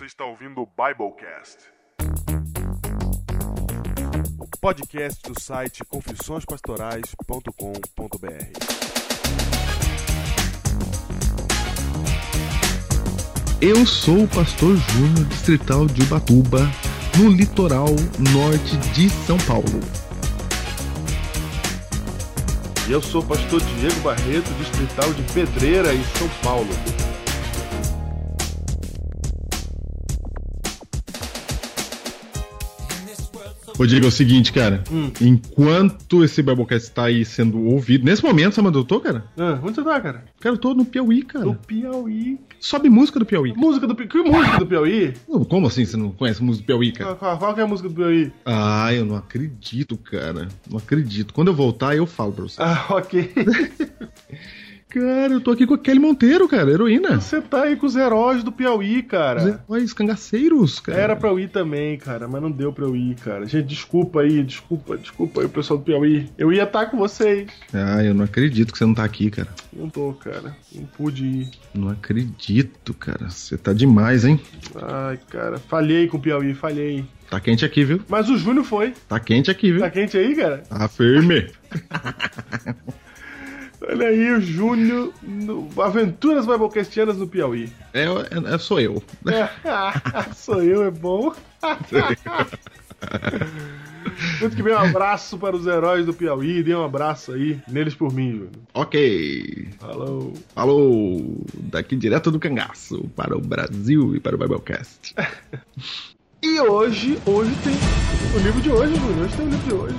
[0.00, 1.58] Você está ouvindo o Biblecast.
[4.58, 8.52] Podcast do site confissõespastorais.com.br.
[13.60, 16.60] Eu sou o pastor Júnior Distrital de Ubatuba,
[17.18, 17.94] no litoral
[18.32, 19.80] norte de São Paulo.
[22.88, 26.70] E eu sou o pastor Diego Barreto, distrital de Pedreira, em São Paulo.
[33.80, 34.84] Ô, Diego, é o seguinte, cara.
[34.92, 35.10] Hum.
[35.22, 39.24] Enquanto esse Biblecast tá aí sendo ouvido, nesse momento, sabe onde eu tô, cara?
[39.38, 40.24] Ah, onde você tá, cara?
[40.38, 41.46] Cara, eu tô no Piauí, cara.
[41.46, 42.38] No Piauí.
[42.60, 43.54] Sobe música do Piauí.
[43.56, 45.14] Música do Pi- Que música do Piauí?
[45.48, 47.14] Como assim você não conhece música do Piauí, cara?
[47.14, 48.30] Qual, qual- qual que é a música do Piauí?
[48.44, 50.48] Ah, eu não acredito, cara.
[50.70, 51.32] Não acredito.
[51.32, 52.60] Quando eu voltar, eu falo pra você.
[52.60, 53.32] Ah, ok.
[54.90, 57.20] Cara, eu tô aqui com a Kelly Monteiro, cara, heroína.
[57.20, 59.62] Você tá aí com os heróis do Piauí, Os cara.
[59.68, 60.98] heróis cangaceiros, cara.
[60.98, 63.46] Era pra eu ir também, cara, mas não deu pra eu ir, cara.
[63.46, 66.28] Gente, desculpa aí, desculpa, desculpa aí, pessoal do Piauí.
[66.36, 67.46] Eu ia estar com vocês.
[67.72, 69.48] Ah, eu não acredito que você não tá aqui, cara.
[69.72, 70.56] Não tô, cara.
[70.74, 71.50] Não pude ir.
[71.72, 73.30] Não acredito, cara.
[73.30, 74.40] Você tá demais, hein?
[74.74, 77.04] Ai, cara, falhei com o Piauí, falhei.
[77.30, 78.00] Tá quente aqui, viu?
[78.08, 78.92] Mas o Júnior foi.
[79.08, 79.80] Tá quente aqui, viu?
[79.82, 80.58] Tá quente aí, cara?
[80.68, 81.46] Tá firme.
[83.82, 87.72] Olha aí o Júnior no Aventuras Biblecastianas no Piauí.
[87.94, 89.02] É, é, é- sou eu.
[90.36, 91.32] Sou eu, é bom.
[94.40, 96.62] Muito que bem, um abraço para os heróis do Piauí.
[96.62, 98.50] Dê um abraço aí neles por mim, Júnior.
[98.74, 99.68] Ok.
[99.78, 100.34] Falou.
[100.54, 101.42] Falou.
[101.54, 105.14] Daqui direto do cangaço para o Brasil e para o Biblecast.
[106.42, 107.74] E hoje, hoje tem
[108.34, 109.26] o livro de hoje, Júnior.
[109.26, 109.94] Hoje tem o livro de hoje.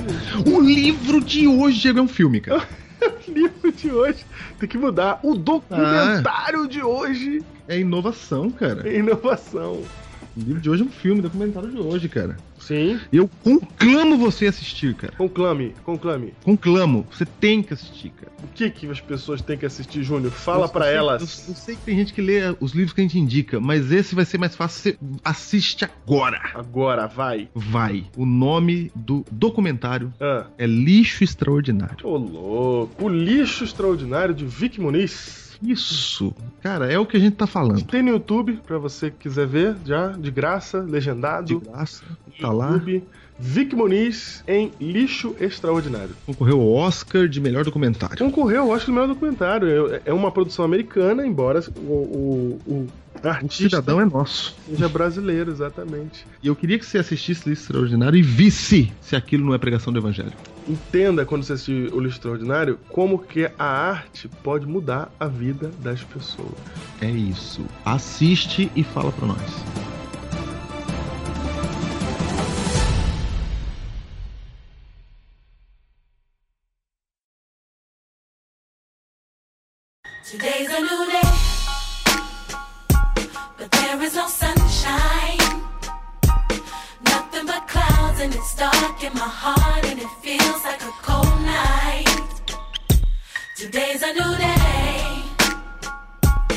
[0.55, 2.67] O livro de hoje é um filme, cara.
[3.01, 4.25] O livro de hoje
[4.59, 5.19] tem que mudar.
[5.23, 8.87] O documentário de hoje É inovação, cara.
[8.87, 9.81] é inovação.
[10.35, 12.37] O livro de hoje é um filme, documentário de hoje, cara.
[12.59, 12.99] Sim.
[13.11, 15.13] E eu conclamo você assistir, cara.
[15.17, 16.33] Conclame, conclame.
[16.43, 17.05] Conclamo.
[17.11, 18.31] Você tem que assistir, cara.
[18.43, 20.31] O que, que as pessoas têm que assistir, Júnior?
[20.31, 21.21] Fala sei- elas.
[21.47, 23.91] Eu, eu sei que tem gente que lê os livros que a gente indica, mas
[23.91, 24.71] esse vai ser mais fácil.
[24.93, 26.39] Você assiste agora.
[26.53, 27.49] Agora, vai.
[27.53, 28.05] Vai.
[28.15, 30.45] O nome do documentário Ah.
[30.57, 31.97] é Lixo Extraordinário.
[32.03, 33.03] Ô, louco.
[33.05, 35.40] O lixo extraordinário de Vic Muniz.
[35.61, 36.33] Isso.
[36.61, 37.83] Cara, é o que a gente tá falando.
[37.83, 41.59] Tem no YouTube, pra você que quiser ver, já, de graça, De legendado.
[41.59, 42.03] graça.
[42.27, 42.71] no Tá lá.
[42.71, 43.03] YouTube.
[43.43, 46.11] Vic Muniz em Lixo Extraordinário.
[46.27, 48.17] Concorreu ao Oscar de melhor documentário.
[48.19, 49.91] Concorreu, eu acho que o melhor documentário.
[49.95, 52.87] É- É uma produção americana, embora o, o, o
[53.23, 54.55] O artista cidadão é nosso.
[54.69, 56.23] seja brasileiro, exatamente.
[56.43, 59.91] E eu queria que você assistisse Lixo Extraordinário e visse se aquilo não é pregação
[59.91, 60.33] do evangelho.
[60.67, 65.69] Entenda, quando você assistir o Lixo Extraordinário, como que a arte pode mudar a vida
[65.79, 66.53] das pessoas.
[67.01, 67.65] É isso.
[67.83, 69.65] Assiste e fala pra nós.
[80.31, 80.69] Today's
[88.55, 92.07] clouds, and in my heart, and it feels like a cold night.
[93.57, 95.23] Today's a new day,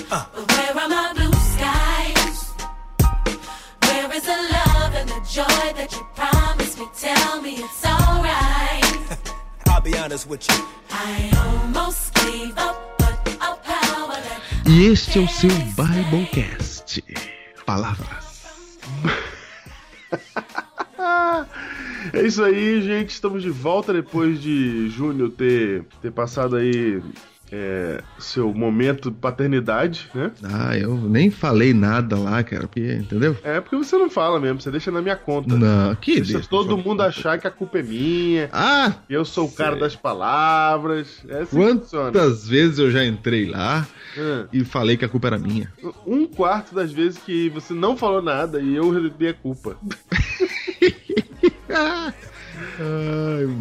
[0.09, 2.53] but where are my blue skies?
[3.87, 6.87] Where is the love and the joy that you promised me?
[6.99, 9.21] Tell me it's alright.
[9.69, 10.65] I'll be honest with you.
[10.91, 17.03] I almost gave up, but a power that E este é o seu Biblecast.
[17.67, 18.25] Palavras.
[22.13, 23.11] É isso aí, gente.
[23.11, 27.01] Estamos de volta depois de Júnior ter, ter passado aí
[27.53, 30.33] é, seu momento de paternidade, né?
[30.43, 33.37] Ah, eu nem falei nada lá, cara, porque, entendeu?
[33.45, 35.57] É porque você não fala mesmo, você deixa na minha conta.
[35.57, 39.47] Não, que Deixa deixa, todo mundo achar que a culpa é minha, Ah, eu sou
[39.47, 39.81] o cara Sei.
[39.81, 41.23] das palavras.
[41.29, 43.87] É assim quantas vezes eu já entrei lá
[44.17, 44.45] É.
[44.53, 45.73] e falei que a culpa era minha.
[46.07, 49.77] Um quarto das vezes que você não falou nada e eu recebi a culpa.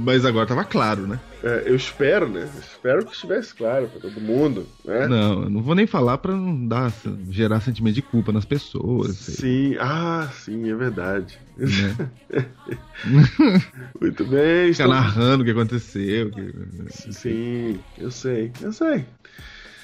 [0.05, 1.19] Mas agora tava claro, né?
[1.43, 2.49] É, eu espero, né?
[2.59, 5.07] Espero que estivesse claro pra todo mundo, né?
[5.07, 6.91] Não, eu não vou nem falar pra não dar,
[7.29, 9.15] gerar sentimento de culpa nas pessoas.
[9.17, 9.35] sei.
[9.35, 11.37] Sim, ah, sim, é verdade.
[11.57, 12.09] Né?
[13.99, 14.95] Muito bem, Ficar estamos...
[14.95, 16.29] narrando o que aconteceu.
[16.31, 16.53] que-
[17.11, 19.05] Sim, eu sei, eu sei.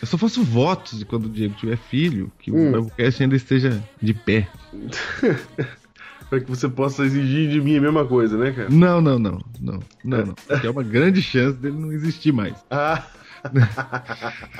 [0.02, 2.70] Eu só faço votos de quando o Diego tiver filho, que Hum.
[2.70, 4.48] o Biblecast ainda esteja de pé.
[6.30, 8.70] Pra que você possa exigir de mim a mesma coisa, né, cara?
[8.70, 10.34] Não, não, não, não, não, não.
[10.48, 12.56] Porque é uma grande chance dele não existir mais.
[12.70, 13.04] Ah,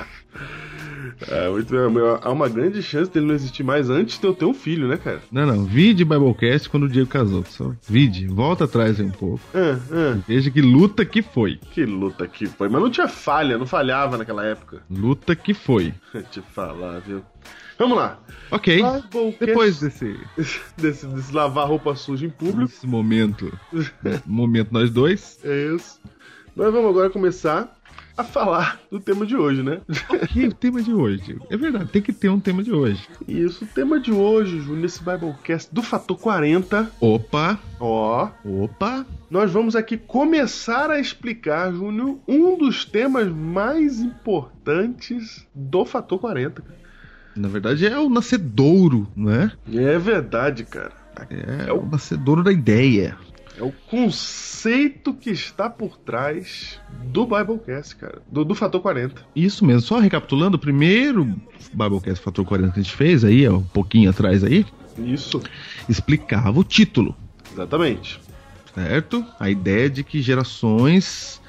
[1.28, 2.02] É, muito bem.
[2.22, 4.96] Há uma grande chance dele não existir mais antes de eu ter um filho, né,
[4.96, 5.20] cara?
[5.30, 5.64] Não, não.
[5.64, 7.44] Vide Biblecast quando o Diego casou.
[7.44, 8.26] Só vide.
[8.26, 9.40] Volta atrás aí um pouco.
[9.54, 11.56] Ah, ah, Veja que luta que foi.
[11.72, 12.68] que luta que foi.
[12.68, 14.82] Mas não tinha falha, não falhava naquela época.
[14.90, 15.92] Luta que foi.
[16.30, 17.22] Te falar, viu?
[17.80, 18.20] Vamos lá.
[18.50, 18.78] Ok.
[19.10, 20.14] Biblecast- Depois desse,
[20.76, 22.66] desse, desse lavar roupa suja em público.
[22.70, 23.50] desse momento,
[24.26, 25.98] momento nós dois, É isso.
[26.54, 27.74] Nós vamos agora começar
[28.16, 29.80] a falar do tema de hoje, né?
[30.10, 31.38] ok, o tema de hoje.
[31.48, 33.08] É verdade, tem que ter um tema de hoje.
[33.26, 39.06] Isso, o tema de hoje, Júnior, nesse Biblecast do Fator 40, Opa, ó, opa.
[39.30, 46.62] nós vamos aqui começar a explicar, Júnior, um dos temas mais importantes do Fator 40.
[47.40, 49.50] Na verdade é o nascedouro, não é?
[49.72, 50.92] É verdade, cara.
[51.30, 53.16] É, o nascedouro da ideia.
[53.58, 58.22] É o conceito que está por trás do Biblecast, cara.
[58.30, 59.22] Do, do Fator 40.
[59.34, 61.24] Isso mesmo, só recapitulando, o primeiro
[61.72, 64.64] Biblecast Fator 40 que a gente fez aí, ó, um pouquinho atrás aí,
[64.98, 65.42] Isso,
[65.88, 67.14] explicava o título,
[67.52, 68.20] exatamente.
[68.74, 69.24] certo?
[69.38, 71.40] A ideia de que gerações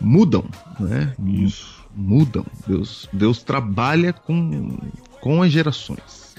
[0.00, 0.44] mudam,
[0.78, 1.12] né?
[1.26, 1.77] Isso.
[1.98, 2.46] Mudam.
[2.64, 4.78] Deus, Deus trabalha com,
[5.20, 6.36] com as gerações.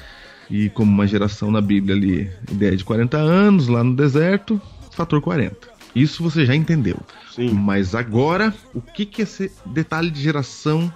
[0.49, 4.59] E como uma geração na Bíblia ali, ideia de 40 anos, lá no deserto,
[4.91, 5.67] fator 40.
[5.93, 6.97] Isso você já entendeu.
[7.35, 7.49] Sim.
[7.49, 10.91] Mas agora, o que, que esse detalhe de geração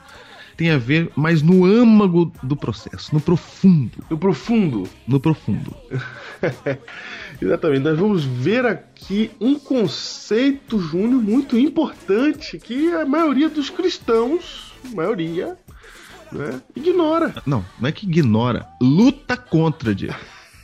[0.64, 4.88] tem a ver mais no âmago do processo, no profundo, No profundo.
[5.06, 5.76] no profundo.
[7.42, 7.82] Exatamente.
[7.84, 15.58] Nós vamos ver aqui um conceito, Júnior, muito importante que a maioria dos cristãos, maioria,
[16.32, 17.36] né, ignora.
[17.46, 20.16] Não, não é que ignora, luta contra, Diego.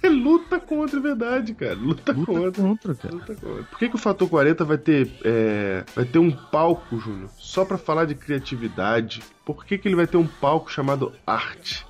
[0.01, 1.73] É luta contra a verdade, cara.
[1.73, 2.63] Luta, Luta contra.
[2.63, 3.13] contra, cara.
[3.15, 3.63] Luta contra.
[3.63, 7.65] Por que, que o Fator 40 vai ter, é, vai ter um palco, Júnior, só
[7.65, 9.21] pra falar de criatividade?
[9.45, 11.85] Por que, que ele vai ter um palco chamado arte?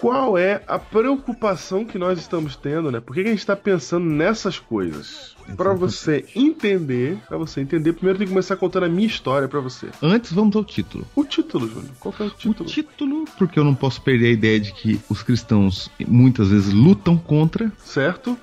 [0.00, 3.00] Qual é a preocupação que nós estamos tendo, né?
[3.00, 5.36] Por que, que a gente está pensando nessas coisas?
[5.56, 9.58] Pra você entender, pra você entender, primeiro tem que começar contando a minha história pra
[9.60, 9.88] você.
[10.02, 11.04] Antes, vamos ao título.
[11.16, 11.90] O título, Júnior.
[11.98, 12.68] Qual que é o O título?
[12.68, 17.16] título, porque eu não posso perder a ideia de que os cristãos muitas vezes lutam
[17.16, 17.72] contra.
[17.78, 18.38] Certo?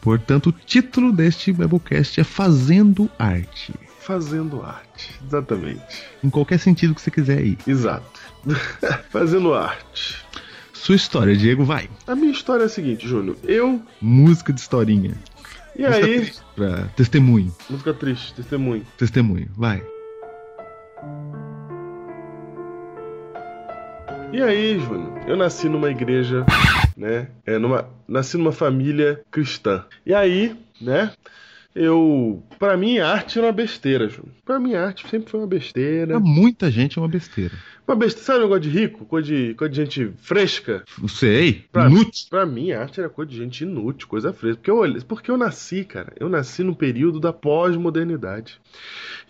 [0.00, 3.72] Portanto, o título deste Biblecast é Fazendo Arte.
[4.00, 5.20] Fazendo arte.
[5.26, 6.02] Exatamente.
[6.24, 7.58] Em qualquer sentido que você quiser aí.
[7.66, 8.18] Exato.
[9.10, 10.16] Fazendo arte.
[10.88, 11.86] Sua história, Diego, vai.
[12.06, 13.36] A minha história é a seguinte, Júnior.
[13.44, 13.78] Eu.
[14.00, 15.12] Música de historinha.
[15.76, 16.16] E Música aí.
[16.16, 17.54] triste Pra testemunho.
[17.68, 18.86] Música triste, testemunho.
[18.96, 19.82] Testemunho, vai.
[24.32, 25.12] E aí, Júnior?
[25.26, 26.46] Eu nasci numa igreja,
[26.96, 27.28] né?
[27.44, 29.84] É, numa, nasci numa família cristã.
[30.06, 31.12] E aí, né?
[31.74, 32.42] Eu.
[32.58, 34.32] Pra mim, arte era uma besteira, Júnior.
[34.42, 36.18] Pra mim, arte sempre foi uma besteira.
[36.18, 37.52] Pra muita gente é uma besteira.
[37.88, 38.26] Uma besteira.
[38.26, 39.04] Sabe um negócio de rico?
[39.06, 40.84] Coisa de, coisa de gente fresca?
[41.08, 42.26] Sei, Pra, inútil.
[42.28, 44.56] pra mim, arte era coisa de gente inútil, coisa fresca.
[44.62, 46.12] Porque eu, porque eu nasci, cara.
[46.20, 48.60] Eu nasci no período da pós-modernidade.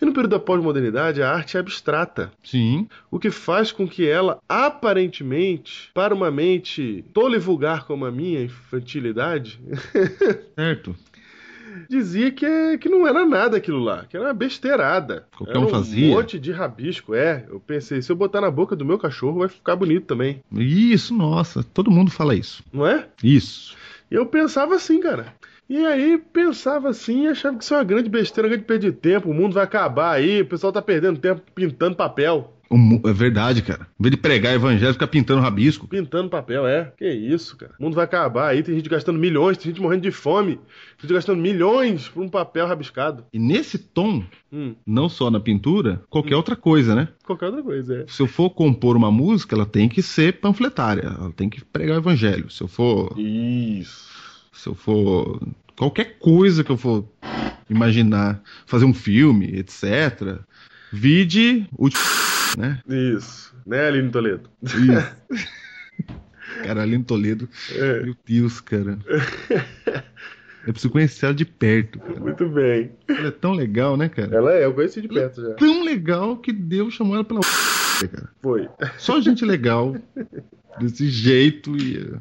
[0.01, 2.31] E no período da pós-modernidade, a arte é abstrata.
[2.43, 8.05] Sim, O que faz com que ela, aparentemente, para uma mente tola e vulgar como
[8.05, 9.59] a minha infantilidade,
[10.55, 10.95] certo.
[11.89, 15.25] Dizia que, que não era nada aquilo lá, que era uma besteirada.
[15.37, 16.15] Qualquer era um um fazia.
[16.15, 17.45] monte de rabisco, é.
[17.47, 21.13] Eu pensei, se eu botar na boca do meu cachorro vai ficar bonito também, Isso,
[21.13, 22.63] nossa, todo mundo fala isso.
[22.73, 23.07] não é?
[23.23, 23.75] Isso.
[24.09, 25.33] E eu pensava assim, cara.
[25.69, 28.91] E aí, pensava assim achava que isso é uma grande besteira, uma grande perda de
[28.91, 32.55] tempo, o mundo vai acabar aí, o pessoal tá perdendo tempo pintando papel.
[33.03, 33.87] É verdade, cara.
[33.99, 35.87] Em vez de pregar evangelho, ficar pintando rabisco.
[35.87, 36.93] Pintando papel, é.
[36.97, 37.73] Que isso, cara.
[37.79, 41.01] O mundo vai acabar aí, tem gente gastando milhões, tem gente morrendo de fome, tem
[41.01, 43.25] gente gastando milhões por um papel rabiscado.
[43.33, 47.07] E nesse tom, Hum, não só na pintura, qualquer outra coisa, né?
[47.23, 48.05] qualquer outra coisa, é.
[48.07, 51.97] Se eu for compor uma música, ela tem que ser panfletária, ela tem que pregar
[51.97, 52.49] o evangelho.
[52.49, 54.09] Se eu for, Isso.
[54.51, 55.39] se eu for
[55.77, 57.05] qualquer coisa que eu for
[57.69, 60.39] imaginar, fazer um filme, etc.
[60.91, 61.89] Vide o
[62.57, 62.79] né?
[62.87, 63.55] Isso.
[63.65, 64.49] Né, Aline Toledo?
[64.63, 65.15] Isso.
[66.63, 68.01] Cara, Aline Toledo, É.
[68.03, 68.97] meu Deus, cara.
[70.65, 72.19] Eu preciso conhecer ela de perto, cara.
[72.19, 72.91] Muito bem.
[73.07, 74.35] Ela é tão legal, né, cara?
[74.35, 75.53] Ela é, eu conheci de perto já.
[75.53, 77.39] Tão legal que Deus chamou ela pela
[78.11, 78.29] cara.
[78.41, 78.67] Foi.
[78.97, 79.95] Só gente legal,
[80.79, 82.13] desse jeito e.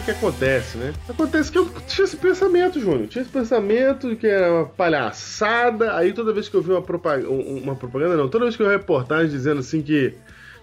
[0.00, 0.92] que acontece, né?
[1.08, 3.06] Acontece que eu tinha esse pensamento, Júnior.
[3.08, 5.94] Tinha esse pensamento que era uma palhaçada.
[5.96, 8.66] Aí toda vez que eu vi uma propaganda, uma propaganda não, toda vez que eu
[8.66, 10.14] vi uma reportagem dizendo assim que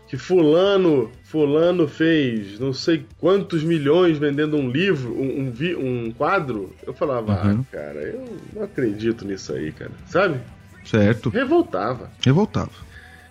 [0.07, 6.11] que fulano, fulano fez não sei quantos milhões vendendo um livro, um, um, vi- um
[6.11, 7.59] quadro, eu falava, Uhum.
[7.61, 9.91] ah, cara, eu não acredito nisso aí, cara.
[10.07, 10.39] Sabe?
[10.83, 11.29] Certo.
[11.29, 12.09] Revoltava.
[12.25, 12.71] Revoltava.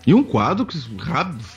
[0.08, 0.78] E um quadro que.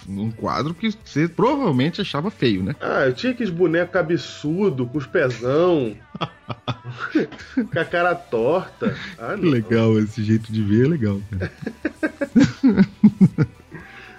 [0.10, 2.76] Um quadro que você provavelmente achava feio, né?
[2.82, 5.96] Ah, eu tinha aqueles bonecos cabeçudo, com os pezão,
[7.72, 8.94] com a cara torta.
[9.18, 9.36] Ah.
[9.40, 11.22] Legal, esse jeito de ver é legal.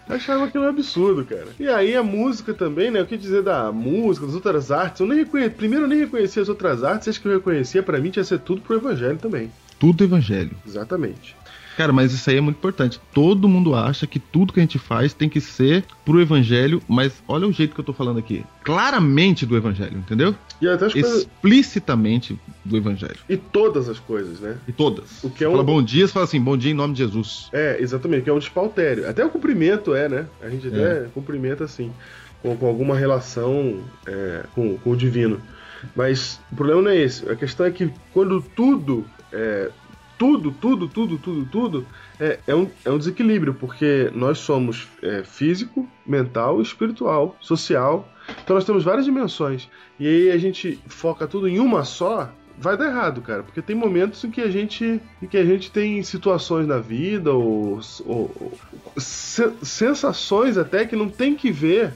[0.09, 1.49] Achava aquilo um absurdo, cara.
[1.61, 3.03] E aí a música também, né?
[3.03, 5.03] O que dizer da música, das outras artes?
[5.03, 5.51] Eu nem reconhe...
[5.51, 8.39] Primeiro eu nem reconhecia as outras artes, as que eu reconhecia, pra mim tinha ser
[8.39, 9.53] tudo pro evangelho também.
[9.79, 10.57] Tudo evangelho.
[10.67, 11.37] Exatamente.
[11.77, 13.01] Cara, mas isso aí é muito importante.
[13.15, 17.23] Todo mundo acha que tudo que a gente faz tem que ser pro evangelho, mas
[17.27, 18.45] olha o jeito que eu tô falando aqui.
[18.63, 20.35] Claramente do evangelho, entendeu?
[20.61, 21.23] E até as coisas...
[21.23, 23.17] Explicitamente do evangelho.
[23.29, 24.57] E todas as coisas, né?
[24.69, 25.23] E todas.
[25.25, 26.99] O que é Fala um- bom dia, você fala assim, bom dia em nome de
[27.03, 27.49] Jesus.
[27.53, 29.09] É, exatamente, que é um despautério.
[29.09, 30.27] Até o cumprimento é, né?
[30.43, 31.91] A gente até cumprimenta assim,
[32.43, 35.41] com, com alguma relação é, com, com o divino.
[35.97, 37.29] Mas o problema não é esse.
[37.29, 39.69] A questão é que quando tudo é,
[40.23, 41.87] tudo, tudo, tudo, tudo, tudo,
[42.21, 48.09] é, é, um, é um desequilíbrio, porque nós somos é, físico, mental, espiritual, social.
[48.45, 49.69] Então nós temos várias dimensões.
[49.99, 53.43] E aí a gente foca tudo em uma só, vai dar errado, cara.
[53.43, 57.33] Porque tem momentos em que a gente, em que a gente tem situações na vida
[57.33, 58.53] ou, ou- ou
[58.97, 61.93] se- sensações até que não tem que ver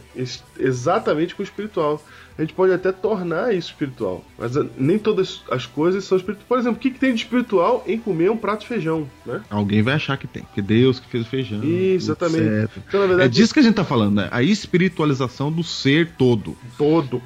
[0.58, 2.02] exatamente com o espiritual.
[2.38, 6.46] A gente pode até tornar isso espiritual, mas ah, nem todas as coisas são espirituais.
[6.46, 9.40] Por exemplo, o que, que tem de espiritual em comer um prato de feijão, né?
[9.48, 11.64] Alguém vai achar que tem, porque Deus que fez o feijão.
[11.64, 12.68] Isso, exatamente.
[12.88, 14.28] Então, na É verdade, disso que a gente tá falando, né?
[14.30, 16.54] A espiritualização do ser todo.
[16.76, 17.22] todo.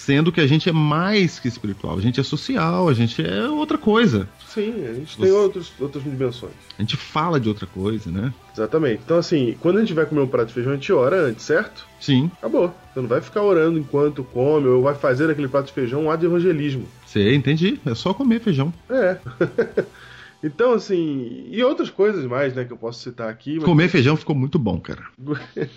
[0.00, 3.46] Sendo que a gente é mais que espiritual, a gente é social, a gente é
[3.48, 4.26] outra coisa.
[4.48, 6.54] Sim, a gente Você- tem outros, outras dimensões.
[6.78, 8.32] A gente fala de outra coisa, né?
[8.54, 9.02] Exatamente.
[9.04, 11.44] Então, assim, quando a gente vai comer um prato de feijão, a gente ora antes,
[11.44, 11.86] certo?
[12.00, 12.74] Sim, Acabou.
[12.94, 16.10] Você não vai ficar orando enquanto come, ou vai fazer aquele prato de feijão um
[16.10, 16.88] ato de evangelismo.
[17.06, 17.78] sei, entendi.
[17.84, 18.72] É só comer feijão.
[18.88, 19.18] É.
[20.42, 23.56] então, assim, e outras coisas mais, né, que eu posso citar aqui.
[23.56, 25.02] mas- Comer feijão ficou muito bom, cara.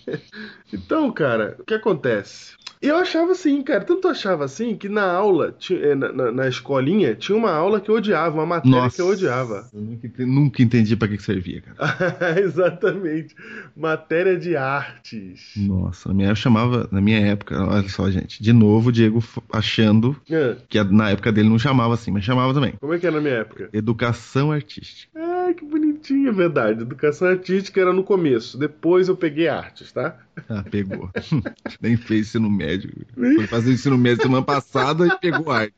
[0.72, 2.54] Então, cara, o que acontece?
[2.84, 7.16] Eu achava assim, cara, tanto achava assim que na aula, eh, na, na- na escolinha,
[7.16, 9.70] tinha uma aula que eu odiava, uma matéria que eu odiava.
[9.74, 11.78] Eu nunca entendi, nunca entendi pra que que servia, cara.
[12.42, 13.36] Exatamente.
[13.76, 15.54] Matéria de artes.
[15.56, 19.24] Nossa, na minha, eu chamava, na minha época, olha só, gente, de novo o Diego
[19.52, 22.74] achando Ah, que na época dele não chamava assim, mas chamava também.
[22.82, 23.70] como é que era na minha época?
[23.72, 25.10] Educação artística.
[25.16, 25.33] Ai,
[26.12, 26.82] é verdade.
[26.82, 30.18] Educação artística era no começo, depois eu peguei artes, tá?
[30.50, 31.10] Ah, pegou.
[31.80, 32.92] Nem fez ensino médio.
[33.16, 35.76] Foi fazer ensino médio semana passada e pegou arte.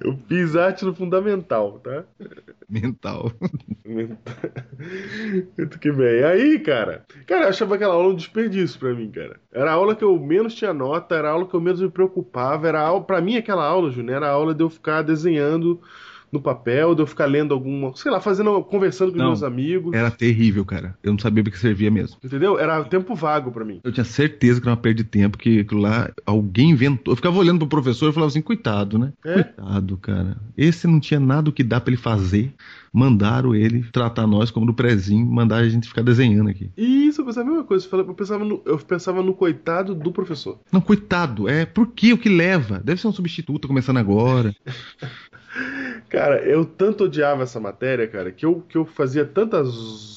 [0.00, 2.04] Eu fiz arte no fundamental, tá?
[2.68, 3.32] mental.
[5.56, 6.24] Muito que bem.
[6.24, 7.04] Aí, cara.
[7.26, 9.40] Cara, eu achava aquela aula um desperdício pra mim, cara.
[9.52, 11.90] Era a aula que eu menos tinha nota, era a aula que eu menos me
[11.90, 12.68] preocupava.
[12.68, 15.80] Era a aula, pra mim, aquela aula, Júnior, era a aula de eu ficar desenhando
[16.30, 17.94] no papel, de eu ficar lendo alguma.
[17.96, 18.62] Sei lá, fazendo.
[18.64, 19.26] conversando com Não.
[19.26, 19.92] meus amigos.
[19.94, 20.96] Era terrível, cara.
[21.02, 22.16] Eu não sabia pra que servia mesmo.
[22.22, 22.58] Entendeu?
[22.58, 23.80] Era tempo vago pra mim.
[23.84, 27.12] Eu tinha certeza que era uma perda de tempo, que aquilo lá alguém inventou.
[27.12, 29.12] Eu ficava olhando pro professor e falava assim, coitado, né?
[29.24, 29.42] É?
[29.42, 30.36] Coitado, cara.
[30.56, 32.52] Esse não tinha nada o que dá pra ele fazer.
[32.92, 36.70] Mandaram ele tratar nós como do prezinho, mandar a gente ficar desenhando aqui.
[36.76, 37.86] Isso, eu pensava a mesma coisa.
[37.92, 40.58] Eu pensava, no, eu pensava no coitado do professor.
[40.72, 42.80] Não, coitado, é por que o que leva?
[42.82, 44.54] Deve ser um substituto começando agora.
[46.08, 49.62] Cara, eu tanto odiava essa matéria, cara, que eu, que eu fazia tanta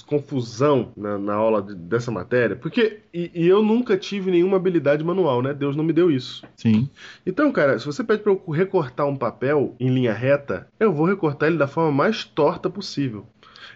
[0.05, 2.99] confusão na, na aula de- dessa matéria, porque.
[3.13, 5.51] E, e eu nunca tive nenhuma habilidade manual, né?
[5.53, 6.43] Deus não me deu isso.
[6.55, 6.87] Sim.
[7.25, 11.07] Então, cara, se você pede pra eu recortar um papel em linha reta, eu vou
[11.07, 13.25] recortar ele da forma mais torta possível.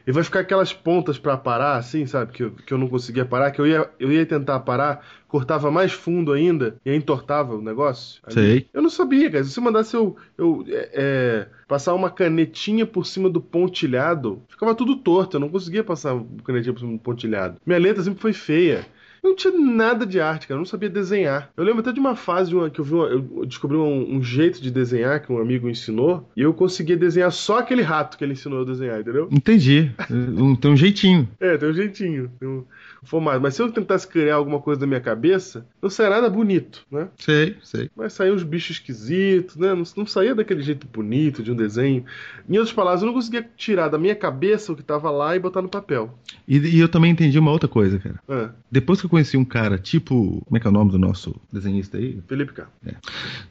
[0.05, 2.33] E vai ficar aquelas pontas pra parar, assim, sabe?
[2.33, 5.71] Que eu, que eu não conseguia parar, que eu ia, eu ia tentar parar, cortava
[5.71, 8.21] mais fundo ainda e aí entortava o negócio.
[8.23, 8.33] Ali.
[8.33, 8.67] Sei.
[8.73, 9.43] Eu não sabia, cara.
[9.43, 14.75] Se você mandasse eu, eu é, é, passar uma canetinha por cima do pontilhado, ficava
[14.75, 15.37] tudo torto.
[15.37, 17.57] Eu não conseguia passar canetinha por cima do pontilhado.
[17.65, 18.85] Minha letra sempre foi feia.
[19.23, 20.57] Eu não tinha nada de arte, cara.
[20.57, 21.49] Eu não sabia desenhar.
[21.55, 24.15] Eu lembro até de uma fase de uma- que eu vi uma- eu descobri um,
[24.17, 26.29] um jeito de desenhar que um amigo ensinou.
[26.35, 29.29] E eu conseguia desenhar só aquele rato que ele ensinou a desenhar, entendeu?
[29.31, 29.91] Entendi.
[30.59, 31.27] Tem um jeitinho.
[31.39, 32.29] É, tem um jeitinho.
[32.39, 32.65] Tem um
[33.03, 33.41] formato.
[33.41, 37.07] Mas se eu tentasse criar alguma coisa da minha cabeça, não saia nada bonito, né?
[37.17, 37.89] Sei, sei.
[37.95, 39.73] Mas saíam uns bichos esquisitos, né?
[39.73, 42.05] Não, não saía daquele jeito bonito de um desenho.
[42.49, 45.39] Em outras palavras, eu não conseguia tirar da minha cabeça o que tava lá e
[45.39, 46.17] botar no papel.
[46.47, 48.19] E, e eu também entendi uma outra coisa, cara.
[48.27, 50.41] Ah, Depois que eu conheci um cara tipo.
[50.45, 52.19] Como é que é o nome do nosso desenhista aí?
[52.27, 52.67] Felipe K.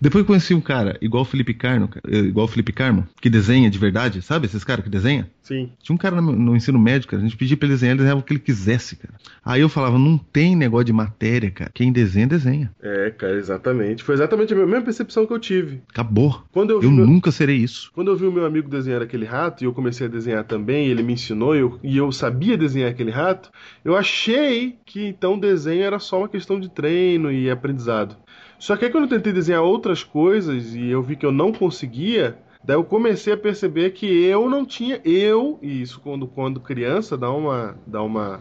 [0.00, 3.06] Depois que eu conheci um cara igual o Felipe Carmo, eh, igual o Felipe Carmo,
[3.20, 4.46] que desenha de verdade, sabe?
[4.46, 5.26] Esses caras que desenham?
[5.42, 5.70] Sim.
[5.82, 7.98] Tinha um cara no, no ensino médio, cara, a gente pedia pra ele desenhar, ele
[7.98, 9.14] desenhava o que ele quisesse, cara.
[9.44, 11.70] Aí eu falava, não tem negócio de matéria, cara.
[11.74, 12.70] Quem desenha, desenha.
[12.80, 14.02] É, cara, exatamente.
[14.04, 15.82] Foi exatamente a mesma percepção que eu tive.
[15.90, 16.42] Acabou.
[16.52, 17.90] Quando eu Eu meu, nunca serei isso.
[17.92, 20.86] quando eu vi o meu amigo desenhar aquele rato e eu comecei a desenhar também,
[20.86, 23.50] ele me ensinou e eu, e eu sabia desenhar aquele rato,
[23.84, 28.16] eu achei que então desenho era só uma questão de treino e aprendizado.
[28.60, 31.52] Só que aí quando eu tentei desenhar outras coisas e eu vi que eu não
[31.52, 36.60] conseguia, daí eu comecei a perceber que eu não tinha eu, e isso quando quando
[36.60, 38.40] criança dá uma dá uma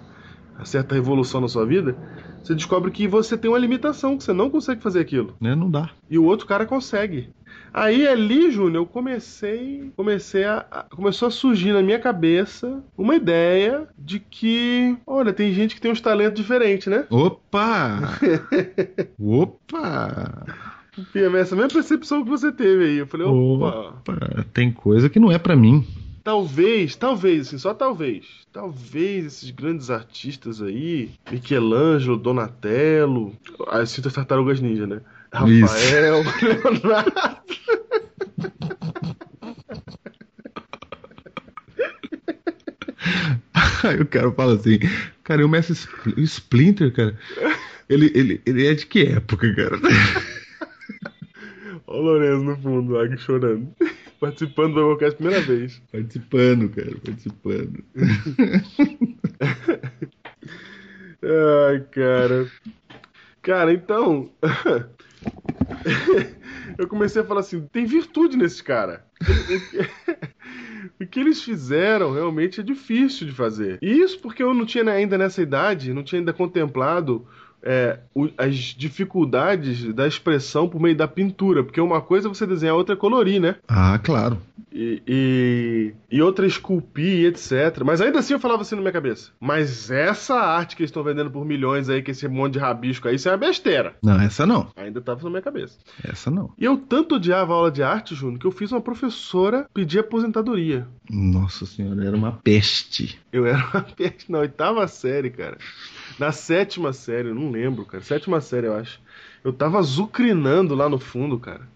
[0.65, 1.96] certa revolução na sua vida,
[2.43, 5.53] você descobre que você tem uma limitação, que você não consegue fazer aquilo Né?
[5.55, 5.89] Não dá.
[6.10, 7.29] e o outro cara consegue.
[7.74, 13.15] Aí ali, Júnior, eu comecei, comecei a, a- começou a surgir na minha cabeça uma
[13.15, 17.05] ideia de que, olha, tem gente que tem uns talentos diferentes, né?
[17.10, 18.17] Opa!
[19.20, 20.46] Opa!
[21.15, 22.98] É essa mesma percepção que você teve aí.
[22.98, 24.46] Eu falei, opa, Opa!
[24.53, 25.86] Tem coisa que não é pra mim.
[26.24, 33.36] Talvez, talvez, assim, só talvez, talvez esses grandes artistas aí, Michelangelo, Donatello,
[33.68, 35.01] as cintas tartarugas ninja, né?
[35.48, 35.74] Isso.
[35.74, 36.24] Rafael,
[36.84, 37.12] Leonardo.
[43.84, 44.77] Aí o cara fala assim,
[45.24, 47.18] cara, e o o Splinter, cara,
[47.90, 49.77] ele, ele, ele é de que época, cara?
[51.88, 53.74] Olha o Lourenço no fundo, lá, chorando.
[54.22, 55.81] Participando do Doublecast primeira vez.
[55.92, 57.84] Participando, cara, participando.
[61.24, 62.51] Ai, cara.
[63.42, 64.31] Cara, então.
[66.77, 69.00] Eu comecei a falar assim: tem virtude nesses caras.
[71.00, 73.79] O que eles fizeram realmente é difícil de fazer.
[73.81, 77.27] E isso porque eu não tinha ainda nessa idade, não tinha ainda contemplado
[77.64, 81.64] é, o- as dificuldades da expressão por meio da pintura.
[81.64, 83.56] Porque uma coisa é você desenhar, outra é colorir, né?
[83.68, 84.38] Ah, claro.
[84.74, 87.82] E, e, e outra esculpir, etc.
[87.84, 89.32] Mas ainda assim eu falava assim na minha cabeça.
[89.40, 93.08] Mas essa arte que eles estão vendendo por milhões aí, que esse monte de rabisco
[93.10, 93.96] aí, isso é uma besteira.
[94.02, 94.72] Não, essa não.
[94.78, 95.78] Ainda tava na minha cabeça.
[96.04, 96.52] Essa não.
[96.58, 100.00] E eu tanto odiava a aula de arte, Júnior, que eu fiz uma professora pedir
[100.00, 100.88] aposentadoria.
[101.10, 103.20] Nossa senhora, era uma peste.
[103.34, 105.58] Eu era uma peste na oitava série, cara.
[106.20, 108.04] Na sétima série, não lembro, cara.
[108.04, 109.02] Sétima série, eu acho.
[109.44, 111.68] Eu tava azucrinando lá no fundo, cara.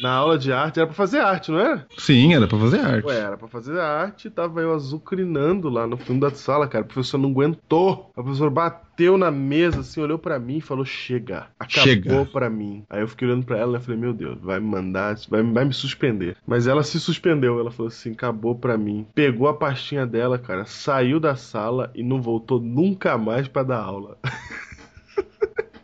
[0.00, 0.78] Na aula de arte.
[0.78, 1.86] Era pra fazer arte, não era?
[1.98, 3.06] Sim, era pra fazer arte.
[3.06, 6.84] Ué, era pra fazer arte, tava eu azucrinando lá no fundo da sala, cara.
[6.84, 8.10] O professor não aguentou.
[8.16, 12.24] A professora bateu na mesa, assim, olhou pra mim e falou: Chega, acabou Chega.
[12.26, 12.84] pra mim.
[12.88, 15.64] Aí eu fiquei olhando pra ela e falei: Meu Deus, vai me mandar, vai, vai
[15.64, 16.36] me suspender.
[16.46, 19.06] Mas ela se suspendeu, ela falou assim: Acabou pra mim.
[19.14, 23.80] Pegou a pastinha dela, cara, saiu da sala e não voltou nunca mais pra dar
[23.80, 24.16] aula.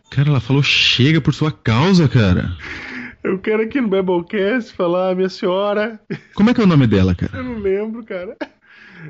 [0.08, 2.56] Cara, ela falou chega por sua causa, cara.
[3.26, 5.98] Eu quero aqui no Biblecast falar, minha senhora.
[6.32, 7.38] Como é que é o nome dela, cara?
[7.38, 8.36] Eu não lembro, cara.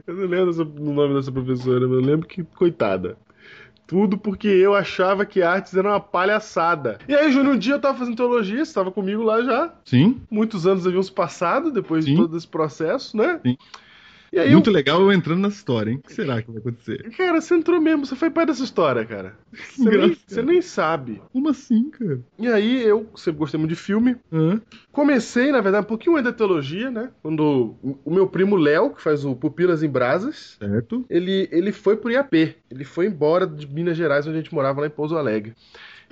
[0.06, 3.18] Eu não lembro o nome dessa professora, mas eu lembro que, coitada.
[3.86, 6.98] Tudo porque eu achava que artes era uma palhaçada.
[7.06, 9.74] E aí, Júnior, um dia eu tava fazendo teologia, você tava comigo lá já.
[9.84, 12.16] Sim, Muitos anos haviam se passado depois de Sim.
[12.16, 13.38] todo esse processo, né?
[13.42, 13.58] Sim.
[14.32, 15.96] Muito eu, legal eu entrando nessa história, hein?
[15.98, 17.10] O que será que vai acontecer?
[17.16, 19.36] cara, você entrou mesmo, você foi pai dessa história, cara.
[19.52, 20.18] Você nem, engraçado.
[20.26, 21.22] você nem sabe.
[21.32, 22.20] Como assim, cara?
[22.38, 24.16] E aí, eu sempre gostei muito de filme.
[24.92, 27.10] Comecei, na verdade, um pouquinho antes da teologia, né?
[27.22, 31.04] Quando o- o meu primo Léo, que faz o Pupilas em Brasas, Certo?
[31.08, 32.56] ele, ele foi pro IAP.
[32.70, 35.54] Ele foi embora de Minas Gerais, onde a gente morava lá em Pouso Alegre.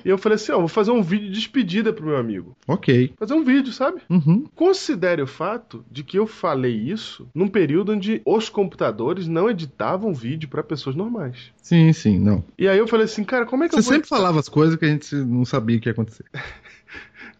[0.04, 2.57] E eu falei assim, ó, vou fazer um vídeo de despedida pro meu amigo.
[2.68, 3.12] Ok.
[3.18, 4.00] Fazer um vídeo, sabe?
[4.09, 4.46] Uhum.
[4.54, 10.12] Considere o fato de que eu falei isso num período onde os computadores não editavam
[10.12, 11.52] vídeo pra pessoas normais.
[11.62, 12.44] Sim, sim, não.
[12.59, 14.48] E aí eu falei assim, cara, como é que Você eu vou sempre falava as
[14.48, 16.24] coisas que a gente não sabia que ia acontecer.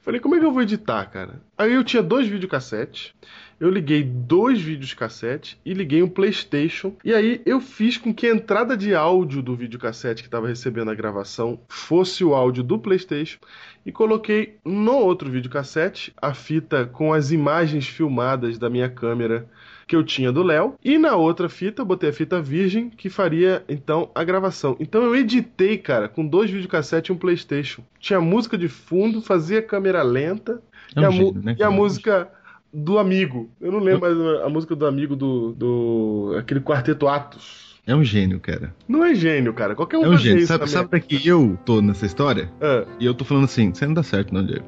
[0.05, 1.41] Falei, como é que eu vou editar, cara?
[1.57, 3.15] Aí eu tinha dois videocassetes,
[3.59, 6.95] eu liguei dois vídeos cassete e liguei um PlayStation.
[7.05, 10.91] E aí eu fiz com que a entrada de áudio do videocassete que estava recebendo
[10.91, 13.39] a gravação fosse o áudio do PlayStation
[13.85, 19.47] e coloquei no outro videocassete a fita com as imagens filmadas da minha câmera
[19.87, 23.63] que eu tinha do Léo e na outra fita botei a fita virgem que faria
[23.69, 24.77] então a gravação.
[24.81, 27.83] Então eu editei, cara, com dois videocassetes e um PlayStation.
[27.99, 30.63] Tinha música de fundo, fazia câmera lenta
[30.97, 32.31] É um e, a, né, e a música
[32.75, 33.49] do amigo.
[33.61, 37.75] Eu não lembro mais a música do amigo do, do aquele quarteto Atos.
[37.87, 38.75] É um gênio, cara.
[38.89, 39.75] Não é gênio, cara.
[39.75, 40.39] Qualquer um É um gênio.
[40.39, 42.51] isso Sabe, sabe pra que eu tô nessa história?
[42.61, 44.65] Ah, E eu tô falando assim, você não dá certo, não, Diego.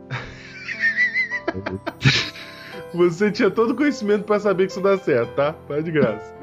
[2.94, 5.52] você tinha todo o conhecimento pra saber que isso dá certo, tá?
[5.52, 6.34] Para de graça.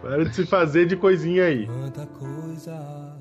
[0.00, 1.66] Para de se fazer de coisinha aí.
[1.66, 3.14] Quanta coisa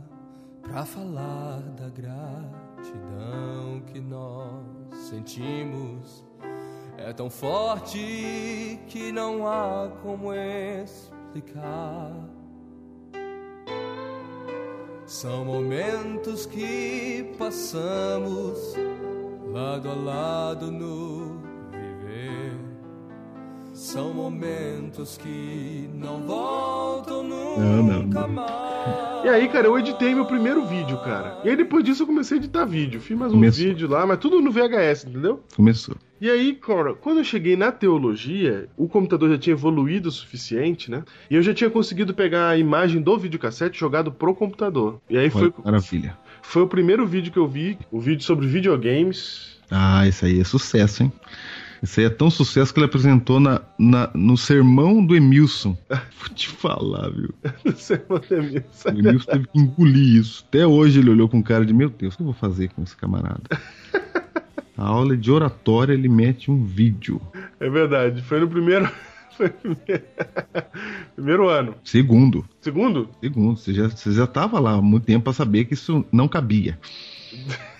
[0.64, 6.26] Pra falar da gratidão que nós sentimos
[6.98, 12.12] é tão forte que não há como explicar.
[15.06, 18.76] São momentos que passamos
[19.54, 21.38] lado a lado no
[21.72, 22.54] viver.
[23.74, 28.28] São momentos que não voltam nunca Não, não, não.
[28.30, 29.26] mais.
[29.26, 31.40] E aí, cara, eu editei meu primeiro vídeo, cara.
[31.44, 33.00] E aí depois disso eu comecei a editar vídeo.
[33.02, 33.64] Fiz mais um Começou.
[33.66, 35.44] vídeo lá, mas tudo no VHS, entendeu?
[35.56, 35.96] Começou.
[36.20, 40.90] E aí, cara, quando eu cheguei na teologia, o computador já tinha evoluído o suficiente,
[40.90, 41.04] né?
[41.30, 45.02] E eu já tinha conseguido pegar a imagem do videocassete jogado pro computador.
[45.10, 46.18] E aí foi, Olha, maravilha.
[46.42, 49.58] foi o primeiro vídeo que eu vi, o vídeo sobre videogames.
[49.70, 51.12] Ah, esse aí é sucesso, hein?
[51.84, 55.78] Esse aí é tão sucesso que ele apresentou na, na- no sermão do Emilson.
[55.90, 57.34] Vou te falar, viu?
[57.76, 58.64] Sei quanto é mesmo.
[58.86, 60.46] O Emilson teve que engolir isso.
[60.48, 62.82] Até hoje ele olhou com cara de: Meu Deus, o que eu vou fazer com
[62.84, 63.42] esse camarada?
[64.78, 67.22] A aula de oratória ele mete um vídeo.
[67.60, 68.90] É verdade, foi no primeiro.
[69.36, 70.06] Foi no primeiro,
[71.14, 71.76] primeiro ano.
[71.84, 72.46] Segundo.
[72.62, 73.10] Segundo?
[73.22, 73.58] Segundo.
[73.58, 76.80] Você já, você já tava lá há muito tempo pra saber que isso não cabia.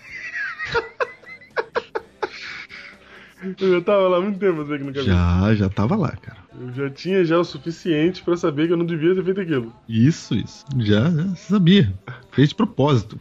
[3.60, 5.14] Eu já tava lá há muito tempo, sei que não cabia.
[5.14, 6.40] Já, já tava lá, cara.
[6.60, 9.74] Eu já tinha já o suficiente pra saber que eu não devia ter feito aquilo.
[9.88, 10.66] Isso, isso.
[10.80, 11.94] Já, já você sabia.
[12.32, 13.20] Fez de propósito.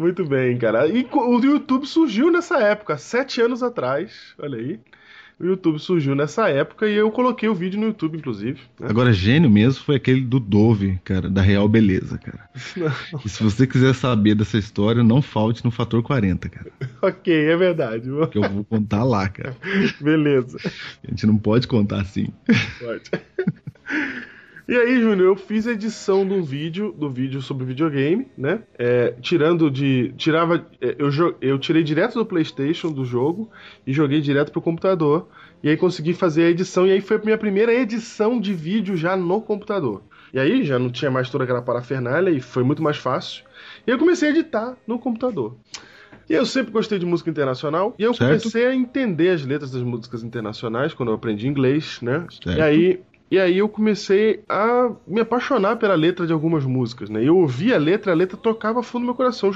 [0.00, 0.88] Muito bem, cara.
[0.88, 4.32] E o YouTube surgiu nessa época, sete anos atrás.
[4.38, 4.80] Olha aí.
[5.38, 8.60] O YouTube surgiu nessa época e eu coloquei o vídeo no YouTube, inclusive.
[8.78, 8.88] né?
[8.90, 12.48] Agora, gênio mesmo foi aquele do Dove, cara, da Real Beleza, cara.
[13.24, 16.70] E se você quiser saber dessa história, não falte no fator 40, cara.
[17.00, 18.10] ok, é verdade.
[18.30, 19.56] Que eu vou contar lá, cara.
[20.00, 20.58] Beleza.
[21.06, 22.28] A gente não pode contar assim.
[22.78, 23.10] Pode.
[24.70, 28.62] E aí, Júnior, eu fiz a edição do vídeo, do vídeo sobre videogame, né?
[28.78, 30.12] É, tirando de.
[30.16, 30.64] Tirava.
[30.80, 33.50] é, Eu, eu tirei direto do Playstation do jogo
[33.84, 35.26] e joguei direto pro computador.
[35.60, 36.86] E aí consegui fazer a edição.
[36.86, 40.02] E aí foi a minha primeira edição de vídeo já no computador.
[40.32, 43.42] E aí já não tinha mais toda aquela parafernália e foi muito mais fácil.
[43.84, 45.56] E eu comecei a editar no computador.
[46.28, 47.92] E eu sempre gostei de música internacional.
[47.98, 48.28] E eu Certo.
[48.40, 52.24] comecei a entender as letras das músicas internacionais quando eu aprendi inglês, né?
[52.30, 52.56] Certo.
[52.56, 53.00] E aí.
[53.30, 57.22] E aí eu comecei a me apaixonar pela letra de algumas músicas, né?
[57.22, 59.52] Eu ouvia a letra, a letra tocava fundo no meu coração.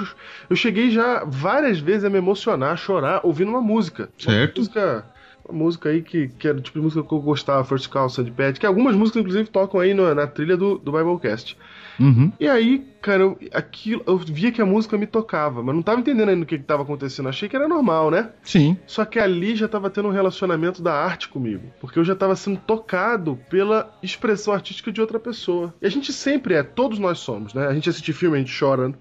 [0.49, 4.09] Eu- cheguei já várias vezes a me emocionar, a chorar, ouvindo uma música.
[4.17, 4.59] Certo.
[4.59, 5.07] Uma música,
[5.49, 8.09] uma música aí que, que era o tipo de música que eu gostava, First Call,
[8.09, 11.57] Sandy Pad, que algumas músicas inclusive tocam aí na, na trilha do, do Biblecast.
[11.99, 12.33] Uhum.
[12.39, 16.01] E aí, cara, eu, aquilo, eu via que a música me tocava, mas não tava
[16.01, 17.29] entendendo ainda o que, que tava acontecendo.
[17.29, 18.31] Achei que era normal, né?
[18.43, 18.77] Sim.
[18.87, 21.73] Só que ali já tava tendo um relacionamento da arte comigo.
[21.81, 25.75] Porque eu já tava sendo tocado pela expressão artística de outra pessoa.
[25.81, 27.67] E a gente sempre é, todos nós somos, né?
[27.67, 28.93] A gente assiste filme, a gente chora.